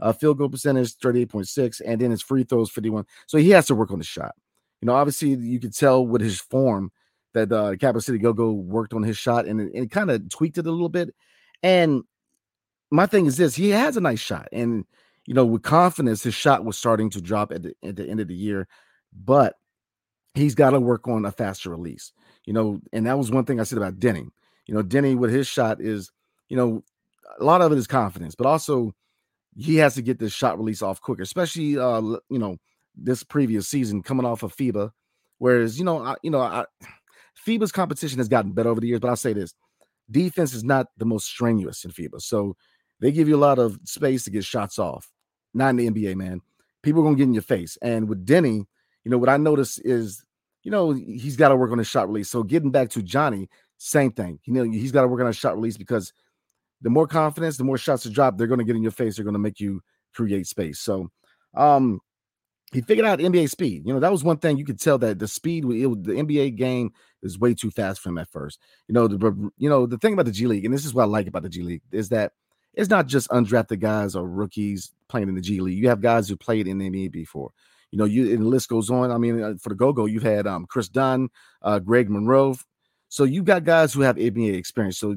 uh 0.00 0.12
field 0.12 0.38
goal 0.38 0.48
percentage 0.48 0.94
thirty 0.94 1.22
eight 1.22 1.30
point 1.30 1.48
six, 1.48 1.80
and 1.80 2.00
then 2.00 2.10
his 2.10 2.22
free 2.22 2.44
throws 2.44 2.70
fifty 2.70 2.90
one. 2.90 3.04
So 3.26 3.38
he 3.38 3.50
has 3.50 3.66
to 3.66 3.74
work 3.74 3.90
on 3.90 3.98
the 3.98 4.04
shot. 4.04 4.34
You 4.80 4.86
know, 4.86 4.94
obviously 4.94 5.30
you 5.30 5.60
could 5.60 5.74
tell 5.74 6.06
with 6.06 6.20
his 6.20 6.40
form 6.40 6.90
that 7.34 7.52
uh 7.52 7.76
Capital 7.76 8.00
City 8.00 8.18
Go 8.18 8.32
Go 8.32 8.52
worked 8.52 8.92
on 8.92 9.02
his 9.02 9.16
shot 9.16 9.46
and, 9.46 9.60
and 9.60 9.90
kind 9.90 10.10
of 10.10 10.28
tweaked 10.28 10.58
it 10.58 10.66
a 10.66 10.70
little 10.70 10.88
bit. 10.88 11.14
And 11.62 12.02
my 12.90 13.06
thing 13.06 13.26
is 13.26 13.36
this: 13.36 13.54
he 13.54 13.70
has 13.70 13.96
a 13.96 14.00
nice 14.00 14.20
shot, 14.20 14.48
and 14.52 14.84
you 15.26 15.34
know, 15.34 15.46
with 15.46 15.62
confidence, 15.62 16.24
his 16.24 16.34
shot 16.34 16.64
was 16.64 16.76
starting 16.76 17.08
to 17.10 17.20
drop 17.20 17.52
at 17.52 17.62
the, 17.62 17.74
at 17.84 17.94
the 17.94 18.06
end 18.08 18.18
of 18.18 18.26
the 18.26 18.34
year, 18.34 18.66
but 19.12 19.54
he's 20.34 20.54
got 20.56 20.70
to 20.70 20.80
work 20.80 21.06
on 21.06 21.24
a 21.24 21.30
faster 21.30 21.70
release. 21.70 22.12
You 22.44 22.52
know, 22.52 22.80
and 22.92 23.06
that 23.06 23.16
was 23.16 23.30
one 23.30 23.44
thing 23.44 23.60
I 23.60 23.62
said 23.62 23.78
about 23.78 24.00
Deni. 24.00 24.28
You 24.66 24.74
know, 24.74 24.82
Deni 24.82 25.16
with 25.16 25.32
his 25.32 25.46
shot 25.46 25.80
is, 25.80 26.10
you 26.48 26.56
know, 26.56 26.84
a 27.40 27.44
lot 27.44 27.62
of 27.62 27.72
it 27.72 27.78
is 27.78 27.86
confidence, 27.86 28.34
but 28.34 28.46
also 28.46 28.92
he 29.56 29.76
has 29.76 29.94
to 29.94 30.02
get 30.02 30.18
this 30.18 30.32
shot 30.32 30.58
release 30.58 30.82
off 30.82 31.00
quicker, 31.00 31.22
especially 31.22 31.78
uh, 31.78 32.00
you 32.00 32.38
know, 32.38 32.56
this 32.96 33.22
previous 33.22 33.68
season 33.68 34.02
coming 34.02 34.26
off 34.26 34.42
of 34.42 34.54
FIBA. 34.54 34.90
Whereas, 35.38 35.78
you 35.78 35.84
know, 35.84 36.02
I, 36.02 36.16
you 36.22 36.30
know, 36.30 36.40
I, 36.40 36.64
FIBA's 37.46 37.72
competition 37.72 38.18
has 38.18 38.28
gotten 38.28 38.52
better 38.52 38.68
over 38.68 38.80
the 38.80 38.86
years, 38.86 39.00
but 39.00 39.08
I'll 39.08 39.16
say 39.16 39.32
this: 39.32 39.54
defense 40.10 40.54
is 40.54 40.64
not 40.64 40.86
the 40.96 41.04
most 41.04 41.26
strenuous 41.26 41.84
in 41.84 41.90
FIBA, 41.90 42.20
so 42.20 42.56
they 43.00 43.12
give 43.12 43.28
you 43.28 43.36
a 43.36 43.38
lot 43.38 43.58
of 43.58 43.78
space 43.84 44.24
to 44.24 44.30
get 44.30 44.44
shots 44.44 44.78
off. 44.78 45.10
Not 45.54 45.70
in 45.70 45.76
the 45.76 45.90
NBA, 45.90 46.16
man. 46.16 46.40
People 46.82 47.02
are 47.02 47.04
gonna 47.04 47.16
get 47.16 47.24
in 47.24 47.34
your 47.34 47.42
face, 47.42 47.76
and 47.82 48.08
with 48.08 48.24
Deni, 48.24 48.64
you 49.04 49.10
know 49.10 49.18
what 49.18 49.28
I 49.28 49.36
notice 49.36 49.78
is, 49.78 50.24
you 50.62 50.70
know, 50.70 50.92
he's 50.92 51.36
got 51.36 51.48
to 51.48 51.56
work 51.56 51.72
on 51.72 51.78
his 51.78 51.88
shot 51.88 52.08
release. 52.08 52.30
So 52.30 52.42
getting 52.42 52.70
back 52.70 52.90
to 52.90 53.02
Johnny, 53.02 53.48
same 53.82 54.12
thing. 54.12 54.38
You 54.44 54.52
know, 54.52 54.62
he's 54.64 54.92
got 54.92 55.02
to 55.02 55.08
work 55.08 55.20
on 55.20 55.26
a 55.26 55.32
shot 55.32 55.56
release 55.56 55.76
because 55.76 56.12
the 56.80 56.90
more 56.90 57.06
confidence, 57.06 57.56
the 57.56 57.64
more 57.64 57.78
shots 57.78 58.04
to 58.04 58.10
drop, 58.10 58.36
they're 58.38 58.46
going 58.46 58.58
to 58.58 58.64
get 58.64 58.76
in 58.76 58.82
your 58.82 58.92
face. 58.92 59.16
They're 59.16 59.24
going 59.24 59.34
to 59.34 59.40
make 59.40 59.60
you 59.60 59.80
create 60.14 60.46
space. 60.46 60.78
So, 60.80 61.10
um, 61.54 62.00
he 62.72 62.80
figured 62.80 63.06
out 63.06 63.18
NBA 63.18 63.50
speed. 63.50 63.82
You 63.84 63.92
know, 63.92 64.00
that 64.00 64.10
was 64.10 64.24
one 64.24 64.38
thing 64.38 64.56
you 64.56 64.64
could 64.64 64.80
tell 64.80 64.96
that 64.98 65.18
the 65.18 65.28
speed, 65.28 65.64
it, 65.64 66.04
the 66.04 66.12
NBA 66.12 66.56
game 66.56 66.92
is 67.22 67.38
way 67.38 67.54
too 67.54 67.70
fast 67.70 68.00
for 68.00 68.08
him 68.08 68.18
at 68.18 68.30
first. 68.30 68.58
You 68.88 68.94
know, 68.94 69.06
the 69.08 69.50
you 69.58 69.68
know 69.68 69.86
the 69.86 69.98
thing 69.98 70.14
about 70.14 70.24
the 70.24 70.32
G 70.32 70.46
League, 70.46 70.64
and 70.64 70.72
this 70.72 70.86
is 70.86 70.94
what 70.94 71.02
I 71.02 71.06
like 71.06 71.26
about 71.26 71.42
the 71.42 71.50
G 71.50 71.62
League, 71.62 71.82
is 71.92 72.08
that 72.08 72.32
it's 72.72 72.88
not 72.88 73.06
just 73.06 73.28
undrafted 73.28 73.80
guys 73.80 74.16
or 74.16 74.26
rookies 74.26 74.92
playing 75.08 75.28
in 75.28 75.34
the 75.34 75.42
G 75.42 75.60
League. 75.60 75.76
You 75.76 75.88
have 75.88 76.00
guys 76.00 76.28
who 76.28 76.36
played 76.36 76.66
in 76.66 76.78
the 76.78 76.88
NBA 76.88 77.12
before. 77.12 77.50
You 77.90 77.98
know, 77.98 78.06
you 78.06 78.32
and 78.32 78.42
the 78.42 78.48
list 78.48 78.70
goes 78.70 78.88
on. 78.88 79.10
I 79.10 79.18
mean, 79.18 79.42
uh, 79.42 79.54
for 79.60 79.68
the 79.68 79.74
Go 79.74 79.92
Go, 79.92 80.06
you've 80.06 80.22
had 80.22 80.46
um, 80.46 80.64
Kris 80.64 80.88
Dunn, 80.88 81.28
uh, 81.60 81.78
Greg 81.78 82.08
Monroe. 82.08 82.56
So 83.12 83.24
you 83.24 83.42
got 83.42 83.64
guys 83.64 83.92
who 83.92 84.00
have 84.00 84.16
NBA 84.16 84.54
experience. 84.54 84.96
So 84.96 85.16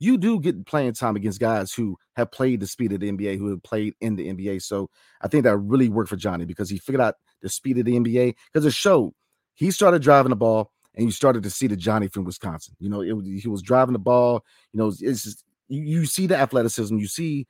you 0.00 0.18
do 0.18 0.40
get 0.40 0.66
playing 0.66 0.94
time 0.94 1.14
against 1.14 1.38
guys 1.38 1.72
who 1.72 1.96
have 2.16 2.32
played 2.32 2.58
the 2.58 2.66
speed 2.66 2.90
of 2.92 2.98
the 2.98 3.08
NBA, 3.08 3.38
who 3.38 3.50
have 3.50 3.62
played 3.62 3.94
in 4.00 4.16
the 4.16 4.26
NBA. 4.26 4.62
So 4.62 4.90
I 5.20 5.28
think 5.28 5.44
that 5.44 5.56
really 5.56 5.88
worked 5.88 6.08
for 6.10 6.16
Johnny 6.16 6.44
because 6.44 6.68
he 6.68 6.78
figured 6.78 7.00
out 7.00 7.14
the 7.42 7.48
speed 7.48 7.78
of 7.78 7.84
the 7.84 7.96
NBA 7.96 8.34
because 8.52 8.66
it 8.66 8.72
showed. 8.72 9.12
He 9.54 9.70
started 9.70 10.02
driving 10.02 10.30
the 10.30 10.36
ball, 10.36 10.72
and 10.96 11.04
you 11.04 11.12
started 11.12 11.44
to 11.44 11.50
see 11.50 11.68
the 11.68 11.76
Johnny 11.76 12.08
from 12.08 12.24
Wisconsin. 12.24 12.74
You 12.80 12.88
know, 12.88 13.00
it, 13.00 13.40
he 13.40 13.46
was 13.46 13.62
driving 13.62 13.92
the 13.92 14.00
ball. 14.00 14.44
You 14.72 14.78
know, 14.78 14.88
it's 14.88 15.22
just 15.22 15.44
you, 15.68 15.82
you 15.82 16.04
see 16.04 16.26
the 16.26 16.36
athleticism, 16.36 16.98
you 16.98 17.06
see 17.06 17.46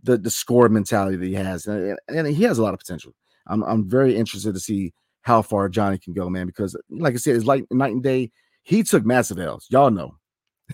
the 0.00 0.16
the 0.16 0.30
score 0.30 0.68
mentality 0.68 1.16
that 1.16 1.26
he 1.26 1.34
has, 1.34 1.66
and, 1.66 1.98
and 2.06 2.28
he 2.28 2.44
has 2.44 2.58
a 2.58 2.62
lot 2.62 2.72
of 2.72 2.78
potential. 2.78 3.14
I'm 3.48 3.64
I'm 3.64 3.90
very 3.90 4.14
interested 4.14 4.54
to 4.54 4.60
see 4.60 4.94
how 5.22 5.42
far 5.42 5.68
Johnny 5.68 5.98
can 5.98 6.12
go, 6.12 6.30
man. 6.30 6.46
Because 6.46 6.76
like 6.88 7.14
I 7.14 7.16
said, 7.16 7.34
it's 7.34 7.46
like 7.46 7.64
night 7.72 7.94
and 7.94 8.02
day. 8.04 8.30
He 8.70 8.84
took 8.84 9.04
massive 9.04 9.40
L's. 9.40 9.66
Y'all 9.68 9.90
know. 9.90 10.14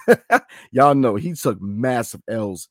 Y'all 0.71 0.95
know 0.95 1.17
he 1.17 1.33
took 1.33 1.62
massive 1.62 2.21
L's 2.29 2.69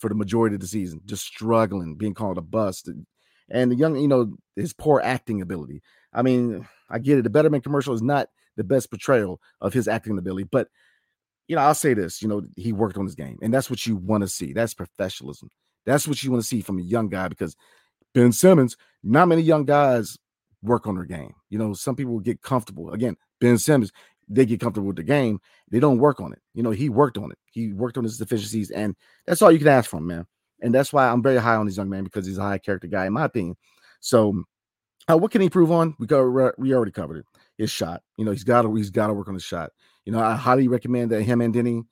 for 0.00 0.08
the 0.08 0.16
majority 0.16 0.56
of 0.56 0.60
the 0.60 0.66
season, 0.66 1.00
just 1.04 1.24
struggling, 1.24 1.94
being 1.94 2.12
called 2.12 2.38
a 2.38 2.42
bust. 2.42 2.88
And, 2.88 3.06
and 3.48 3.70
the 3.70 3.76
young, 3.76 3.94
you 3.94 4.08
know, 4.08 4.36
his 4.56 4.72
poor 4.72 5.00
acting 5.04 5.40
ability. 5.40 5.80
I 6.12 6.22
mean, 6.22 6.66
I 6.90 6.98
get 6.98 7.18
it. 7.18 7.22
The 7.22 7.30
Betterment 7.30 7.62
commercial 7.62 7.94
is 7.94 8.02
not 8.02 8.30
the 8.56 8.64
best 8.64 8.90
portrayal 8.90 9.40
of 9.60 9.72
his 9.72 9.86
acting 9.86 10.18
ability, 10.18 10.48
but 10.50 10.66
you 11.46 11.54
know, 11.54 11.62
I'll 11.62 11.74
say 11.76 11.94
this, 11.94 12.20
you 12.20 12.26
know, 12.26 12.42
he 12.56 12.72
worked 12.72 12.96
on 12.96 13.04
his 13.04 13.14
game, 13.14 13.38
and 13.42 13.54
that's 13.54 13.70
what 13.70 13.86
you 13.86 13.94
want 13.94 14.22
to 14.22 14.28
see. 14.28 14.52
That's 14.52 14.74
professionalism. 14.74 15.50
That's 15.86 16.08
what 16.08 16.20
you 16.20 16.32
want 16.32 16.42
to 16.42 16.48
see 16.48 16.62
from 16.62 16.80
a 16.80 16.82
young 16.82 17.08
guy 17.08 17.28
because 17.28 17.54
Ben 18.12 18.32
Simmons, 18.32 18.76
not 19.04 19.28
many 19.28 19.42
young 19.42 19.66
guys 19.66 20.18
work 20.64 20.88
on 20.88 20.96
their 20.96 21.04
game. 21.04 21.34
You 21.48 21.58
know, 21.58 21.74
some 21.74 21.94
people 21.94 22.18
get 22.18 22.42
comfortable. 22.42 22.90
Again, 22.90 23.16
Ben 23.40 23.58
Simmons, 23.58 23.92
they 24.28 24.46
get 24.46 24.60
comfortable 24.60 24.88
with 24.88 24.96
the 24.96 25.02
game. 25.02 25.40
They 25.70 25.80
don't 25.80 25.98
work 25.98 26.20
on 26.20 26.32
it. 26.32 26.40
You 26.54 26.62
know, 26.62 26.70
he 26.70 26.88
worked 26.88 27.18
on 27.18 27.30
it. 27.30 27.38
He 27.50 27.72
worked 27.72 27.98
on 27.98 28.04
his 28.04 28.18
deficiencies, 28.18 28.70
and 28.70 28.96
that's 29.26 29.42
all 29.42 29.52
you 29.52 29.58
can 29.58 29.68
ask 29.68 29.90
from 29.90 30.06
man. 30.06 30.26
And 30.60 30.74
that's 30.74 30.92
why 30.92 31.08
I'm 31.08 31.22
very 31.22 31.38
high 31.38 31.56
on 31.56 31.66
this 31.66 31.76
young 31.76 31.90
man 31.90 32.04
because 32.04 32.26
he's 32.26 32.38
a 32.38 32.42
high 32.42 32.58
character 32.58 32.86
guy, 32.86 33.06
in 33.06 33.12
my 33.12 33.24
opinion. 33.24 33.56
So, 34.00 34.44
uh, 35.10 35.18
what 35.18 35.30
can 35.30 35.40
he 35.40 35.46
improve 35.46 35.70
on? 35.70 35.94
We 35.98 36.06
got 36.06 36.58
we 36.58 36.74
already 36.74 36.92
covered 36.92 37.18
it. 37.18 37.26
His 37.58 37.70
shot. 37.70 38.02
You 38.16 38.24
know, 38.24 38.32
he's 38.32 38.44
got 38.44 38.62
to 38.62 38.74
he's 38.74 38.90
got 38.90 39.08
to 39.08 39.14
work 39.14 39.28
on 39.28 39.34
his 39.34 39.44
shot. 39.44 39.70
You 40.04 40.12
know, 40.12 40.20
I 40.20 40.34
highly 40.34 40.68
recommend 40.68 41.10
that 41.10 41.22
him 41.22 41.40
and 41.40 41.54
Deni, 41.54 41.84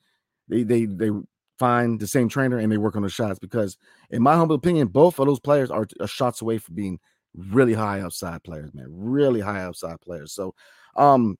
they 0.48 0.62
they 0.62 0.86
they 0.86 1.10
find 1.58 2.00
the 2.00 2.06
same 2.06 2.28
trainer 2.28 2.58
and 2.58 2.72
they 2.72 2.78
work 2.78 2.96
on 2.96 3.02
the 3.02 3.08
shots 3.08 3.38
because, 3.38 3.76
in 4.10 4.22
my 4.22 4.34
humble 4.34 4.56
opinion, 4.56 4.88
both 4.88 5.18
of 5.18 5.26
those 5.26 5.40
players 5.40 5.70
are, 5.70 5.86
are 6.00 6.08
shots 6.08 6.42
away 6.42 6.58
from 6.58 6.74
being 6.74 6.98
really 7.34 7.74
high 7.74 8.00
upside 8.00 8.42
players, 8.42 8.74
man. 8.74 8.86
Really 8.88 9.40
high 9.40 9.62
upside 9.64 10.00
players. 10.00 10.32
So, 10.32 10.54
um, 10.96 11.36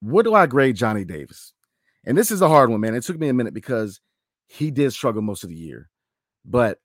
what 0.00 0.24
do 0.24 0.34
I 0.34 0.46
grade 0.46 0.76
Johnny 0.76 1.04
Davis? 1.04 1.52
And 2.04 2.16
this 2.16 2.30
is 2.30 2.42
a 2.42 2.48
hard 2.48 2.70
one, 2.70 2.80
man. 2.80 2.94
It 2.94 3.02
took 3.02 3.18
me 3.18 3.28
a 3.28 3.34
minute 3.34 3.54
because 3.54 4.00
he 4.46 4.70
did 4.70 4.92
struggle 4.92 5.22
most 5.22 5.42
of 5.42 5.50
the 5.50 5.56
year, 5.56 5.90
but 6.44 6.78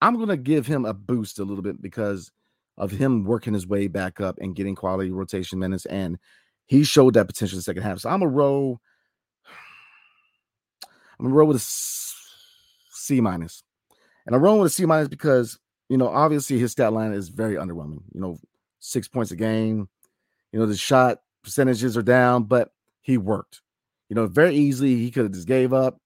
I'm 0.00 0.18
gonna 0.18 0.36
give 0.36 0.66
him 0.66 0.84
a 0.84 0.94
boost 0.94 1.38
a 1.38 1.44
little 1.44 1.62
bit 1.62 1.80
because 1.80 2.30
of 2.76 2.90
him 2.90 3.24
working 3.24 3.54
his 3.54 3.66
way 3.66 3.88
back 3.88 4.20
up 4.20 4.38
and 4.40 4.56
getting 4.56 4.74
quality 4.74 5.10
rotation 5.10 5.58
minutes, 5.58 5.86
and 5.86 6.18
he 6.66 6.84
showed 6.84 7.14
that 7.14 7.26
potential 7.26 7.56
in 7.56 7.58
the 7.58 7.62
second 7.62 7.82
half. 7.82 8.00
So 8.00 8.08
I'm 8.08 8.22
a 8.22 8.28
roll. 8.28 8.80
I'm 11.18 11.26
gonna 11.26 11.34
roll 11.34 11.48
with 11.48 11.58
a 11.58 11.64
C 12.90 13.20
minus, 13.20 13.62
and 14.26 14.34
I'm 14.34 14.42
rolling 14.42 14.62
with 14.62 14.72
a 14.72 14.74
C 14.74 14.86
minus 14.86 15.08
because 15.08 15.58
you 15.88 15.98
know 15.98 16.08
obviously 16.08 16.58
his 16.58 16.72
stat 16.72 16.92
line 16.92 17.12
is 17.12 17.28
very 17.28 17.54
underwhelming. 17.54 18.02
You 18.12 18.20
know, 18.20 18.38
six 18.80 19.08
points 19.08 19.30
a 19.30 19.36
game. 19.36 19.88
You 20.52 20.58
know 20.60 20.66
the 20.66 20.76
shot 20.76 21.18
percentages 21.44 21.96
are 21.96 22.02
down, 22.02 22.44
but 22.44 22.70
he 23.00 23.18
worked. 23.18 23.60
You 24.08 24.16
know, 24.16 24.26
very 24.26 24.56
easily 24.56 24.96
he 24.96 25.10
could 25.10 25.24
have 25.24 25.32
just 25.32 25.46
gave 25.46 25.72
up, 25.72 26.00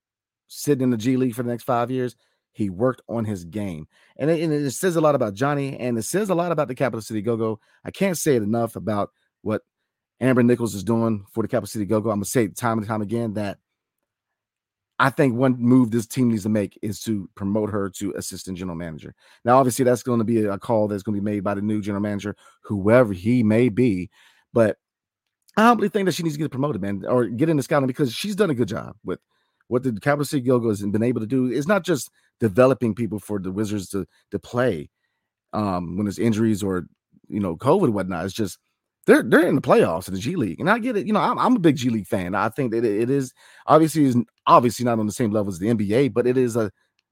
sitting 0.49 0.83
in 0.83 0.91
the 0.91 0.97
G 0.97 1.17
League 1.17 1.35
for 1.35 1.43
the 1.43 1.51
next 1.51 1.65
five 1.65 1.91
years. 1.91 2.17
He 2.53 2.71
worked 2.71 3.03
on 3.09 3.25
his 3.25 3.45
game, 3.45 3.87
and 4.17 4.31
it, 4.31 4.43
and 4.43 4.53
it 4.53 4.71
says 4.73 4.97
a 4.97 5.01
lot 5.01 5.15
about 5.15 5.35
Johnny, 5.35 5.79
and 5.79 5.97
it 5.97 6.03
says 6.03 6.29
a 6.29 6.35
lot 6.35 6.51
about 6.51 6.69
the 6.69 6.75
Capital 6.75 7.01
City 7.01 7.23
Go 7.23 7.37
Go. 7.37 7.61
I 7.85 7.91
can't 7.91 8.19
say 8.19 8.35
it 8.35 8.43
enough 8.43 8.75
about 8.75 9.11
what 9.43 9.63
Amber 10.21 10.43
Nichols 10.43 10.75
is 10.75 10.83
doing 10.83 11.25
for 11.33 11.43
the 11.43 11.49
Capital 11.49 11.69
City 11.69 11.85
Go 11.85 12.01
Go. 12.01 12.11
I'm 12.11 12.17
gonna 12.17 12.25
say 12.25 12.45
it 12.45 12.57
time 12.57 12.79
and 12.79 12.87
time 12.87 13.03
again 13.03 13.35
that 13.35 13.59
I 14.99 15.11
think 15.11 15.35
one 15.37 15.57
move 15.59 15.91
this 15.91 16.07
team 16.07 16.31
needs 16.31 16.43
to 16.43 16.49
make 16.49 16.77
is 16.83 17.01
to 17.03 17.31
promote 17.37 17.71
her 17.71 17.89
to 17.91 18.15
assistant 18.17 18.59
general 18.59 18.77
manager. 18.77 19.15
Now, 19.45 19.59
obviously, 19.59 19.85
that's 19.85 20.03
going 20.03 20.19
to 20.19 20.25
be 20.25 20.45
a 20.45 20.59
call 20.59 20.89
that's 20.89 21.05
going 21.05 21.15
to 21.15 21.21
be 21.21 21.31
made 21.31 21.45
by 21.45 21.55
the 21.55 21.63
new 21.63 21.81
general 21.81 22.03
manager, 22.03 22.35
whoever 22.63 23.13
he 23.13 23.45
may 23.45 23.69
be. 23.69 24.11
But 24.53 24.79
I 25.59 25.73
really 25.73 25.89
think 25.89 26.07
that 26.07 26.13
she 26.13 26.23
needs 26.23 26.37
to 26.37 26.39
get 26.41 26.51
promoted, 26.51 26.81
man, 26.81 27.05
or 27.07 27.27
get 27.27 27.49
into 27.49 27.63
scouting 27.63 27.87
because 27.87 28.13
she's 28.13 28.37
done 28.37 28.51
a 28.51 28.55
good 28.55 28.69
job 28.69 28.95
with 29.05 29.19
what 29.69 29.83
the 29.83 29.93
Capital 29.93 30.25
City 30.25 30.43
Go 30.43 30.67
has 30.69 30.83
been 30.83 31.03
able 31.03 31.21
to 31.21 31.27
do. 31.27 31.47
It's 31.47 31.67
not 31.67 31.85
just 31.85 32.11
developing 32.41 32.95
people 32.95 33.19
for 33.19 33.39
the 33.39 33.51
Wizards 33.51 33.89
to 33.91 34.07
to 34.31 34.39
play 34.39 34.89
um, 35.53 35.97
when 35.97 36.07
there's 36.07 36.19
injuries 36.19 36.63
or 36.63 36.87
you 37.29 37.41
know 37.41 37.57
COVID 37.57 37.91
whatnot. 37.91 38.25
It's 38.25 38.35
just 38.35 38.59
they're 39.07 39.23
they're 39.23 39.49
in 39.49 39.57
the 39.57 39.61
playoffs 39.61 40.07
in 40.07 40.15
the 40.15 40.21
G 40.21 40.37
League, 40.37 40.61
and 40.61 40.71
I 40.71 40.79
get 40.79 40.97
it. 40.97 41.07
You 41.07 41.13
know, 41.13 41.21
I'm, 41.21 41.39
I'm 41.39 41.57
a 41.57 41.61
big 41.61 41.77
G 41.77 41.91
League 41.91 42.07
fan. 42.07 42.35
I 42.35 42.51
think 42.51 42.71
that 42.73 42.85
it, 42.85 43.03
it 43.03 43.11
is 43.11 43.33
obviously 43.67 44.05
is 44.05 44.17
obviously 44.47 44.85
not 44.85 44.99
on 44.99 45.07
the 45.07 45.13
same 45.13 45.33
level 45.33 45.53
as 45.53 45.59
the 45.59 45.69
NBA, 45.69 46.13
but 46.13 46.27
it 46.27 46.37
is 46.37 46.57
a 46.57 46.71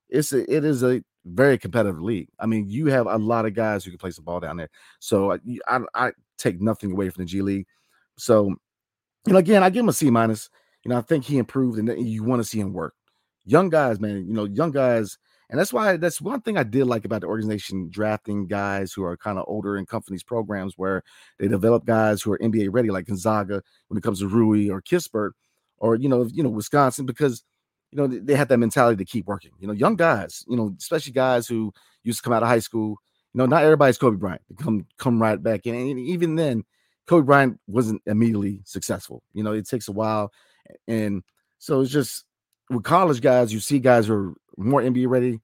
it's 0.08 0.32
a, 0.32 0.50
it 0.54 0.64
is 0.64 0.84
a 0.84 1.02
very 1.24 1.58
competitive 1.58 2.00
league. 2.00 2.28
I 2.38 2.46
mean, 2.46 2.70
you 2.70 2.86
have 2.86 3.06
a 3.06 3.16
lot 3.16 3.46
of 3.46 3.54
guys 3.54 3.84
who 3.84 3.90
can 3.90 3.98
play 3.98 4.12
some 4.12 4.24
ball 4.24 4.38
down 4.40 4.56
there. 4.56 4.68
So 5.00 5.32
I, 5.32 5.38
I, 5.66 5.80
I 5.94 6.12
take 6.38 6.60
nothing 6.60 6.92
away 6.92 7.08
from 7.10 7.24
the 7.24 7.28
G 7.28 7.42
League. 7.42 7.66
So, 8.16 8.54
you 9.26 9.32
know, 9.32 9.38
again, 9.38 9.62
I 9.62 9.70
give 9.70 9.80
him 9.80 9.88
a 9.88 9.92
C 9.92 10.10
minus. 10.10 10.50
You 10.84 10.90
know, 10.90 10.98
I 10.98 11.02
think 11.02 11.24
he 11.24 11.38
improved, 11.38 11.78
and 11.78 12.08
you 12.08 12.22
want 12.22 12.40
to 12.40 12.48
see 12.48 12.60
him 12.60 12.72
work. 12.72 12.94
Young 13.44 13.68
guys, 13.68 13.98
man. 14.00 14.26
You 14.26 14.34
know, 14.34 14.44
young 14.44 14.70
guys 14.70 15.18
and 15.48 15.60
that's 15.60 15.72
why 15.72 15.96
that's 15.96 16.20
one 16.20 16.40
thing 16.40 16.56
I 16.56 16.64
did 16.64 16.86
like 16.86 17.04
about 17.04 17.20
the 17.20 17.28
organization 17.28 17.88
drafting 17.88 18.46
guys 18.46 18.92
who 18.92 19.04
are 19.04 19.16
kind 19.16 19.38
of 19.38 19.44
older 19.46 19.76
in 19.76 19.86
companies 19.86 20.24
programs 20.24 20.76
where 20.76 21.04
they 21.38 21.46
develop 21.46 21.84
guys 21.84 22.20
who 22.20 22.32
are 22.32 22.38
NBA 22.38 22.68
ready, 22.72 22.90
like 22.90 23.06
Gonzaga 23.06 23.62
when 23.88 23.98
it 23.98 24.02
comes 24.02 24.20
to 24.20 24.28
Rui 24.28 24.68
or 24.70 24.82
Kispert, 24.82 25.32
or 25.78 25.94
you 25.94 26.08
know, 26.08 26.24
you 26.32 26.42
know, 26.42 26.48
Wisconsin, 26.48 27.06
because 27.06 27.44
you 27.92 27.98
know 27.98 28.08
they 28.08 28.34
have 28.34 28.48
that 28.48 28.58
mentality 28.58 28.96
to 28.96 29.08
keep 29.08 29.26
working. 29.26 29.52
You 29.60 29.68
know, 29.68 29.72
young 29.72 29.94
guys, 29.94 30.44
you 30.48 30.56
know, 30.56 30.74
especially 30.78 31.12
guys 31.12 31.46
who 31.46 31.72
used 32.02 32.18
to 32.18 32.22
come 32.24 32.32
out 32.32 32.42
of 32.42 32.48
high 32.48 32.58
school. 32.58 32.96
You 33.32 33.38
know, 33.38 33.46
not 33.46 33.62
everybody's 33.62 33.98
Kobe 33.98 34.16
Bryant. 34.16 34.42
They 34.50 34.56
come 34.56 34.84
come 34.98 35.22
right 35.22 35.40
back 35.40 35.66
in, 35.66 35.76
and 35.76 36.00
even 36.00 36.34
then, 36.34 36.64
Kobe 37.06 37.24
Bryant 37.24 37.60
wasn't 37.66 38.02
immediately 38.06 38.60
successful. 38.64 39.22
You 39.32 39.42
know, 39.42 39.52
it 39.52 39.68
takes 39.68 39.88
a 39.88 39.92
while, 39.92 40.32
and 40.88 41.22
so 41.58 41.80
it's 41.80 41.90
just 41.90 42.24
with 42.70 42.84
college 42.84 43.20
guys, 43.20 43.52
you 43.52 43.60
see 43.60 43.78
guys 43.78 44.06
who 44.06 44.14
are 44.14 44.34
more 44.56 44.82
NBA 44.82 45.08
ready 45.08 45.40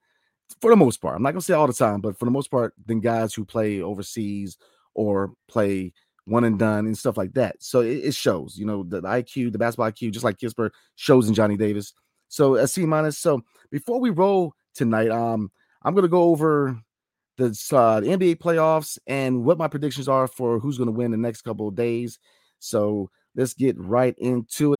for 0.60 0.70
the 0.70 0.76
most 0.76 1.00
part. 1.00 1.16
I'm 1.16 1.22
not 1.22 1.32
gonna 1.32 1.40
say 1.40 1.54
all 1.54 1.66
the 1.66 1.72
time, 1.72 2.00
but 2.00 2.18
for 2.18 2.24
the 2.24 2.30
most 2.30 2.50
part, 2.50 2.74
than 2.86 3.00
guys 3.00 3.34
who 3.34 3.44
play 3.44 3.80
overseas 3.80 4.58
or 4.94 5.32
play 5.48 5.92
one 6.24 6.44
and 6.44 6.58
done 6.58 6.86
and 6.86 6.96
stuff 6.96 7.16
like 7.16 7.34
that. 7.34 7.56
So 7.60 7.80
it, 7.80 8.04
it 8.04 8.14
shows, 8.14 8.56
you 8.56 8.64
know, 8.64 8.84
the, 8.84 9.00
the, 9.00 9.08
IQ, 9.08 9.52
the 9.52 9.58
basketball 9.58 9.90
IQ, 9.90 10.12
just 10.12 10.24
like 10.24 10.38
Kispert 10.38 10.70
shows 10.94 11.28
in 11.28 11.34
Johnny 11.34 11.56
Davis. 11.56 11.94
So 12.28 12.56
a 12.56 12.68
C 12.68 12.86
minus. 12.86 13.18
So 13.18 13.42
before 13.70 14.00
we 14.00 14.10
roll 14.10 14.54
tonight, 14.74 15.10
um, 15.10 15.50
I'm 15.82 15.94
gonna 15.94 16.08
go 16.08 16.24
over 16.24 16.78
the, 17.36 17.46
uh, 17.72 18.00
the 18.00 18.08
NBA 18.08 18.36
playoffs 18.36 18.98
and 19.06 19.44
what 19.44 19.58
my 19.58 19.68
predictions 19.68 20.08
are 20.08 20.26
for 20.26 20.58
who's 20.58 20.78
gonna 20.78 20.90
win 20.90 21.10
the 21.10 21.16
next 21.16 21.42
couple 21.42 21.68
of 21.68 21.74
days. 21.74 22.18
So 22.58 23.10
let's 23.34 23.54
get 23.54 23.78
right 23.78 24.14
into 24.18 24.72
it. 24.72 24.78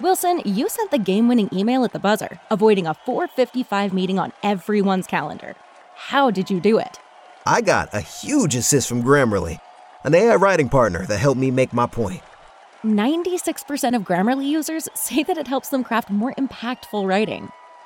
Wilson, 0.00 0.42
you 0.44 0.68
sent 0.68 0.90
the 0.90 0.98
game 0.98 1.28
winning 1.28 1.48
email 1.52 1.84
at 1.84 1.92
the 1.92 1.98
buzzer, 1.98 2.40
avoiding 2.50 2.86
a 2.86 2.94
455 2.94 3.94
meeting 3.94 4.18
on 4.18 4.32
everyone's 4.42 5.06
calendar. 5.06 5.54
How 5.94 6.30
did 6.30 6.50
you 6.50 6.60
do 6.60 6.78
it? 6.78 6.98
I 7.46 7.60
got 7.60 7.94
a 7.94 8.00
huge 8.00 8.54
assist 8.54 8.88
from 8.88 9.02
Grammarly, 9.02 9.60
an 10.02 10.14
AI 10.14 10.34
writing 10.34 10.68
partner 10.68 11.06
that 11.06 11.18
helped 11.18 11.40
me 11.40 11.50
make 11.50 11.72
my 11.72 11.86
point. 11.86 12.22
96% 12.84 13.96
of 13.96 14.02
Grammarly 14.02 14.46
users 14.46 14.88
say 14.94 15.22
that 15.22 15.38
it 15.38 15.46
helps 15.46 15.70
them 15.70 15.84
craft 15.84 16.10
more 16.10 16.34
impactful 16.34 17.06
writing. 17.06 17.50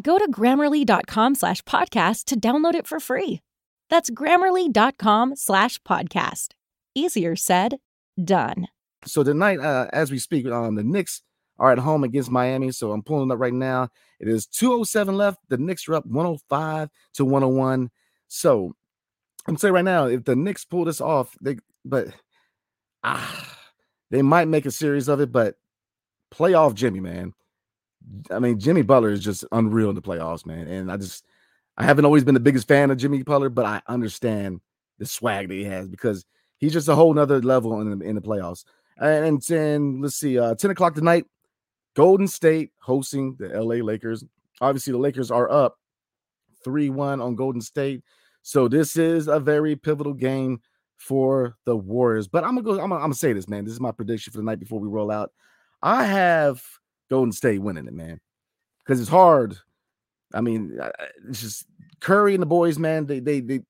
Go 0.00 0.18
to 0.18 0.30
grammarly.com 0.30 1.34
slash 1.34 1.62
podcast 1.62 2.24
to 2.24 2.40
download 2.40 2.74
it 2.74 2.86
for 2.86 3.00
free. 3.00 3.40
That's 3.90 4.10
grammarly.com 4.10 5.36
slash 5.36 5.78
podcast. 5.82 6.52
Easier 6.94 7.36
said, 7.36 7.78
done. 8.22 8.68
So 9.04 9.22
tonight, 9.22 9.60
uh, 9.60 9.88
as 9.92 10.10
we 10.10 10.18
speak, 10.18 10.46
um, 10.46 10.76
the 10.76 10.84
Knicks 10.84 11.22
are 11.58 11.72
at 11.72 11.78
home 11.78 12.04
against 12.04 12.30
Miami. 12.30 12.70
So 12.72 12.92
I'm 12.92 13.02
pulling 13.02 13.30
up 13.30 13.38
right 13.38 13.52
now. 13.52 13.88
It 14.18 14.28
is 14.28 14.46
207 14.46 15.16
left. 15.16 15.38
The 15.48 15.58
Knicks 15.58 15.88
are 15.88 15.94
up 15.94 16.06
105 16.06 16.88
to 17.14 17.24
101. 17.24 17.90
So 18.28 18.74
I'm 19.46 19.56
saying 19.56 19.74
right 19.74 19.84
now, 19.84 20.06
if 20.06 20.24
the 20.24 20.36
Knicks 20.36 20.64
pull 20.64 20.84
this 20.84 21.00
off, 21.00 21.36
they 21.40 21.56
but 21.84 22.08
ah, 23.02 23.58
they 24.10 24.22
might 24.22 24.48
make 24.48 24.66
a 24.66 24.70
series 24.70 25.08
of 25.08 25.20
it, 25.20 25.32
but 25.32 25.56
playoff 26.32 26.74
Jimmy, 26.74 27.00
man. 27.00 27.34
I 28.30 28.38
mean, 28.38 28.58
Jimmy 28.58 28.82
Butler 28.82 29.10
is 29.10 29.24
just 29.24 29.44
unreal 29.52 29.88
in 29.88 29.94
the 29.94 30.02
playoffs, 30.02 30.46
man. 30.46 30.68
And 30.68 30.90
I 30.90 30.96
just 30.96 31.24
I 31.76 31.84
haven't 31.84 32.04
always 32.04 32.24
been 32.24 32.34
the 32.34 32.40
biggest 32.40 32.68
fan 32.68 32.90
of 32.90 32.98
Jimmy 32.98 33.22
Butler, 33.22 33.48
but 33.48 33.64
I 33.64 33.82
understand 33.86 34.60
the 34.98 35.06
swag 35.06 35.48
that 35.48 35.54
he 35.54 35.64
has 35.64 35.88
because 35.88 36.24
he's 36.58 36.72
just 36.72 36.88
a 36.88 36.94
whole 36.94 37.12
nother 37.14 37.40
level 37.40 37.80
in 37.80 37.98
the, 37.98 38.04
in 38.04 38.14
the 38.14 38.20
playoffs. 38.20 38.64
And, 38.98 39.42
then 39.42 40.02
let's 40.02 40.16
see, 40.16 40.38
uh, 40.38 40.54
10 40.54 40.70
o'clock 40.70 40.94
tonight, 40.94 41.24
Golden 41.94 42.28
State 42.28 42.70
hosting 42.78 43.36
the 43.38 43.48
LA 43.48 43.76
Lakers. 43.76 44.24
Obviously, 44.60 44.92
the 44.92 44.98
Lakers 44.98 45.30
are 45.30 45.50
up 45.50 45.78
3 46.64 46.90
1 46.90 47.20
on 47.20 47.34
Golden 47.34 47.60
State. 47.60 48.02
So 48.42 48.68
this 48.68 48.96
is 48.96 49.28
a 49.28 49.40
very 49.40 49.76
pivotal 49.76 50.12
game 50.12 50.60
for 50.96 51.56
the 51.64 51.76
Warriors. 51.76 52.28
But 52.28 52.44
I'm 52.44 52.54
gonna 52.54 52.62
go, 52.62 52.80
I'm 52.80 52.90
gonna 52.90 53.14
say 53.14 53.32
this, 53.32 53.48
man. 53.48 53.64
This 53.64 53.74
is 53.74 53.80
my 53.80 53.92
prediction 53.92 54.30
for 54.32 54.38
the 54.38 54.44
night 54.44 54.60
before 54.60 54.78
we 54.78 54.88
roll 54.88 55.10
out. 55.10 55.32
I 55.82 56.04
have 56.04 56.62
Golden 57.12 57.32
State 57.32 57.60
winning 57.60 57.86
it, 57.86 57.92
man. 57.92 58.20
Because 58.78 59.00
it's 59.00 59.10
hard. 59.10 59.58
I 60.34 60.40
mean, 60.40 60.78
it's 61.28 61.42
just 61.42 61.66
Curry 62.00 62.34
and 62.34 62.42
the 62.42 62.46
boys, 62.46 62.78
man. 62.78 63.04
They 63.06 63.20
they 63.20 63.40
they 63.40 63.60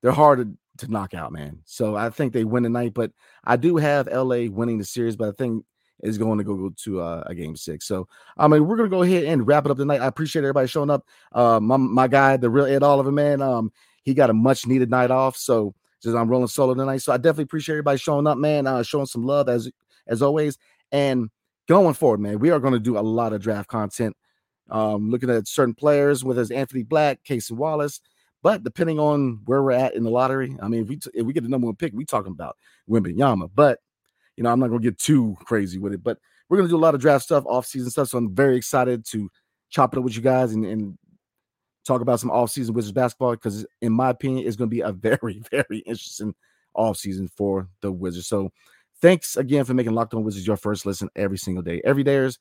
they're 0.00 0.12
hard 0.12 0.38
to, 0.38 0.86
to 0.86 0.92
knock 0.92 1.12
out, 1.12 1.32
man. 1.32 1.58
So 1.64 1.96
I 1.96 2.10
think 2.10 2.32
they 2.32 2.44
win 2.44 2.62
tonight. 2.62 2.94
But 2.94 3.10
I 3.42 3.56
do 3.56 3.76
have 3.78 4.06
LA 4.06 4.46
winning 4.48 4.78
the 4.78 4.84
series. 4.84 5.16
But 5.16 5.28
I 5.28 5.32
think 5.32 5.64
is 6.04 6.18
going 6.18 6.38
to 6.38 6.44
go 6.44 6.70
to 6.84 7.00
uh, 7.00 7.24
a 7.26 7.34
game 7.34 7.56
six. 7.56 7.84
So, 7.84 8.06
I 8.36 8.46
mean, 8.46 8.66
we're 8.66 8.76
to 8.76 8.88
go 8.88 9.02
ahead 9.02 9.24
and 9.24 9.44
wrap 9.44 9.64
it 9.64 9.72
up 9.72 9.78
tonight. 9.78 10.00
I 10.00 10.06
appreciate 10.06 10.44
everybody 10.44 10.68
showing 10.68 10.90
up. 10.90 11.04
Uh, 11.32 11.58
my, 11.58 11.76
my 11.76 12.06
guy, 12.06 12.36
the 12.36 12.48
real 12.48 12.66
Ed 12.66 12.84
Oliver, 12.84 13.10
man, 13.10 13.42
um, 13.42 13.72
he 14.04 14.14
got 14.14 14.30
a 14.30 14.34
much 14.34 14.64
needed 14.64 14.90
night 14.90 15.10
off. 15.10 15.36
So, 15.36 15.74
just 16.00 16.16
I'm 16.16 16.28
rolling 16.28 16.46
solo 16.46 16.74
tonight. 16.74 16.98
So, 16.98 17.12
I 17.12 17.16
definitely 17.16 17.44
appreciate 17.44 17.74
everybody 17.74 17.98
showing 17.98 18.28
up, 18.28 18.38
man, 18.38 18.68
uh, 18.68 18.84
showing 18.84 19.06
some 19.06 19.24
love 19.24 19.48
as 19.48 19.68
as 20.06 20.22
always. 20.22 20.56
And 20.92 21.30
going 21.68 21.94
forward, 21.94 22.20
man, 22.20 22.38
we 22.38 22.50
are 22.50 22.58
going 22.58 22.72
to 22.72 22.80
do 22.80 22.98
a 22.98 23.00
lot 23.00 23.32
of 23.32 23.42
draft 23.42 23.68
content. 23.68 24.16
Um, 24.70 25.10
looking 25.10 25.30
at 25.30 25.48
certain 25.48 25.74
players, 25.74 26.24
whether 26.24 26.42
it's 26.42 26.50
Anthony 26.50 26.82
Black, 26.82 27.20
Cason 27.24 27.52
Wallace, 27.52 28.00
but 28.42 28.62
depending 28.62 28.98
on 29.00 29.40
where 29.46 29.62
we're 29.62 29.72
at 29.72 29.94
in 29.94 30.04
the 30.04 30.10
lottery, 30.10 30.56
I 30.62 30.68
mean, 30.68 30.82
if 30.82 30.88
we 30.88 30.96
t- 30.96 31.10
if 31.14 31.26
we 31.26 31.32
get 31.32 31.42
the 31.42 31.48
number 31.48 31.66
one 31.66 31.76
pick, 31.76 31.92
we 31.94 32.04
talking 32.04 32.32
about 32.32 32.56
Wembanyama. 32.88 33.50
But 33.54 33.80
you 34.36 34.44
know, 34.44 34.50
I'm 34.50 34.60
not 34.60 34.68
gonna 34.68 34.80
get 34.80 34.98
too 34.98 35.36
crazy 35.44 35.78
with 35.78 35.92
it, 35.92 36.02
but 36.02 36.18
we're 36.48 36.58
gonna 36.58 36.68
do 36.68 36.76
a 36.76 36.78
lot 36.78 36.94
of 36.94 37.00
draft 37.00 37.24
stuff, 37.24 37.44
off-season 37.46 37.90
stuff. 37.90 38.08
So 38.08 38.18
I'm 38.18 38.34
very 38.34 38.56
excited 38.56 39.04
to 39.06 39.28
chop 39.70 39.92
it 39.92 39.98
up 39.98 40.04
with 40.04 40.14
you 40.14 40.22
guys 40.22 40.52
and, 40.52 40.64
and 40.64 40.98
talk 41.84 42.00
about 42.00 42.20
some 42.20 42.30
off-season 42.30 42.74
Wizards 42.74 42.92
basketball 42.92 43.32
because, 43.32 43.66
in 43.80 43.92
my 43.92 44.10
opinion, 44.10 44.46
it's 44.46 44.56
gonna 44.56 44.68
be 44.68 44.80
a 44.80 44.92
very, 44.92 45.42
very 45.50 45.78
interesting 45.78 46.34
off-season 46.74 47.28
for 47.28 47.68
the 47.80 47.90
Wizards. 47.90 48.28
So 48.28 48.52
thanks 49.00 49.36
again 49.36 49.64
for 49.64 49.74
making 49.74 49.92
Locked 49.92 50.14
On 50.14 50.24
Wizards 50.24 50.46
your 50.46 50.56
first 50.56 50.86
listen 50.86 51.08
every 51.16 51.38
single 51.38 51.62
day. 51.62 51.80
Every 51.84 52.02
day 52.02 52.16
is 52.16 52.38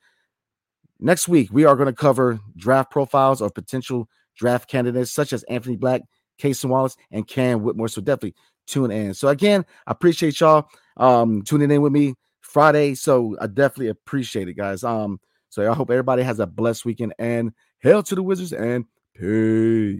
next 0.99 1.27
week. 1.27 1.49
We 1.51 1.65
are 1.65 1.75
going 1.75 1.87
to 1.87 1.93
cover 1.93 2.39
draft 2.55 2.91
profiles 2.91 3.41
of 3.41 3.53
potential 3.53 4.09
draft 4.35 4.69
candidates 4.69 5.11
such 5.11 5.33
as 5.33 5.43
Anthony 5.43 5.75
Black, 5.75 6.01
Cason 6.39 6.69
Wallace, 6.69 6.95
and 7.11 7.27
Cam 7.27 7.63
Whitmore. 7.63 7.87
So 7.87 8.01
definitely 8.01 8.35
tune 8.67 8.91
in. 8.91 9.13
So 9.13 9.29
again, 9.29 9.65
I 9.85 9.91
appreciate 9.91 10.39
y'all 10.39 10.67
um, 10.97 11.41
tuning 11.43 11.71
in 11.71 11.81
with 11.81 11.93
me 11.93 12.15
Friday. 12.41 12.95
So 12.95 13.35
I 13.41 13.47
definitely 13.47 13.89
appreciate 13.89 14.47
it, 14.47 14.53
guys. 14.53 14.83
Um, 14.83 15.19
so 15.49 15.69
I 15.69 15.73
hope 15.73 15.89
everybody 15.89 16.23
has 16.23 16.39
a 16.39 16.47
blessed 16.47 16.85
weekend 16.85 17.13
and 17.19 17.51
hail 17.79 18.03
to 18.03 18.15
the 18.15 18.23
Wizards 18.23 18.53
and 18.53 18.85
peace. 19.15 19.99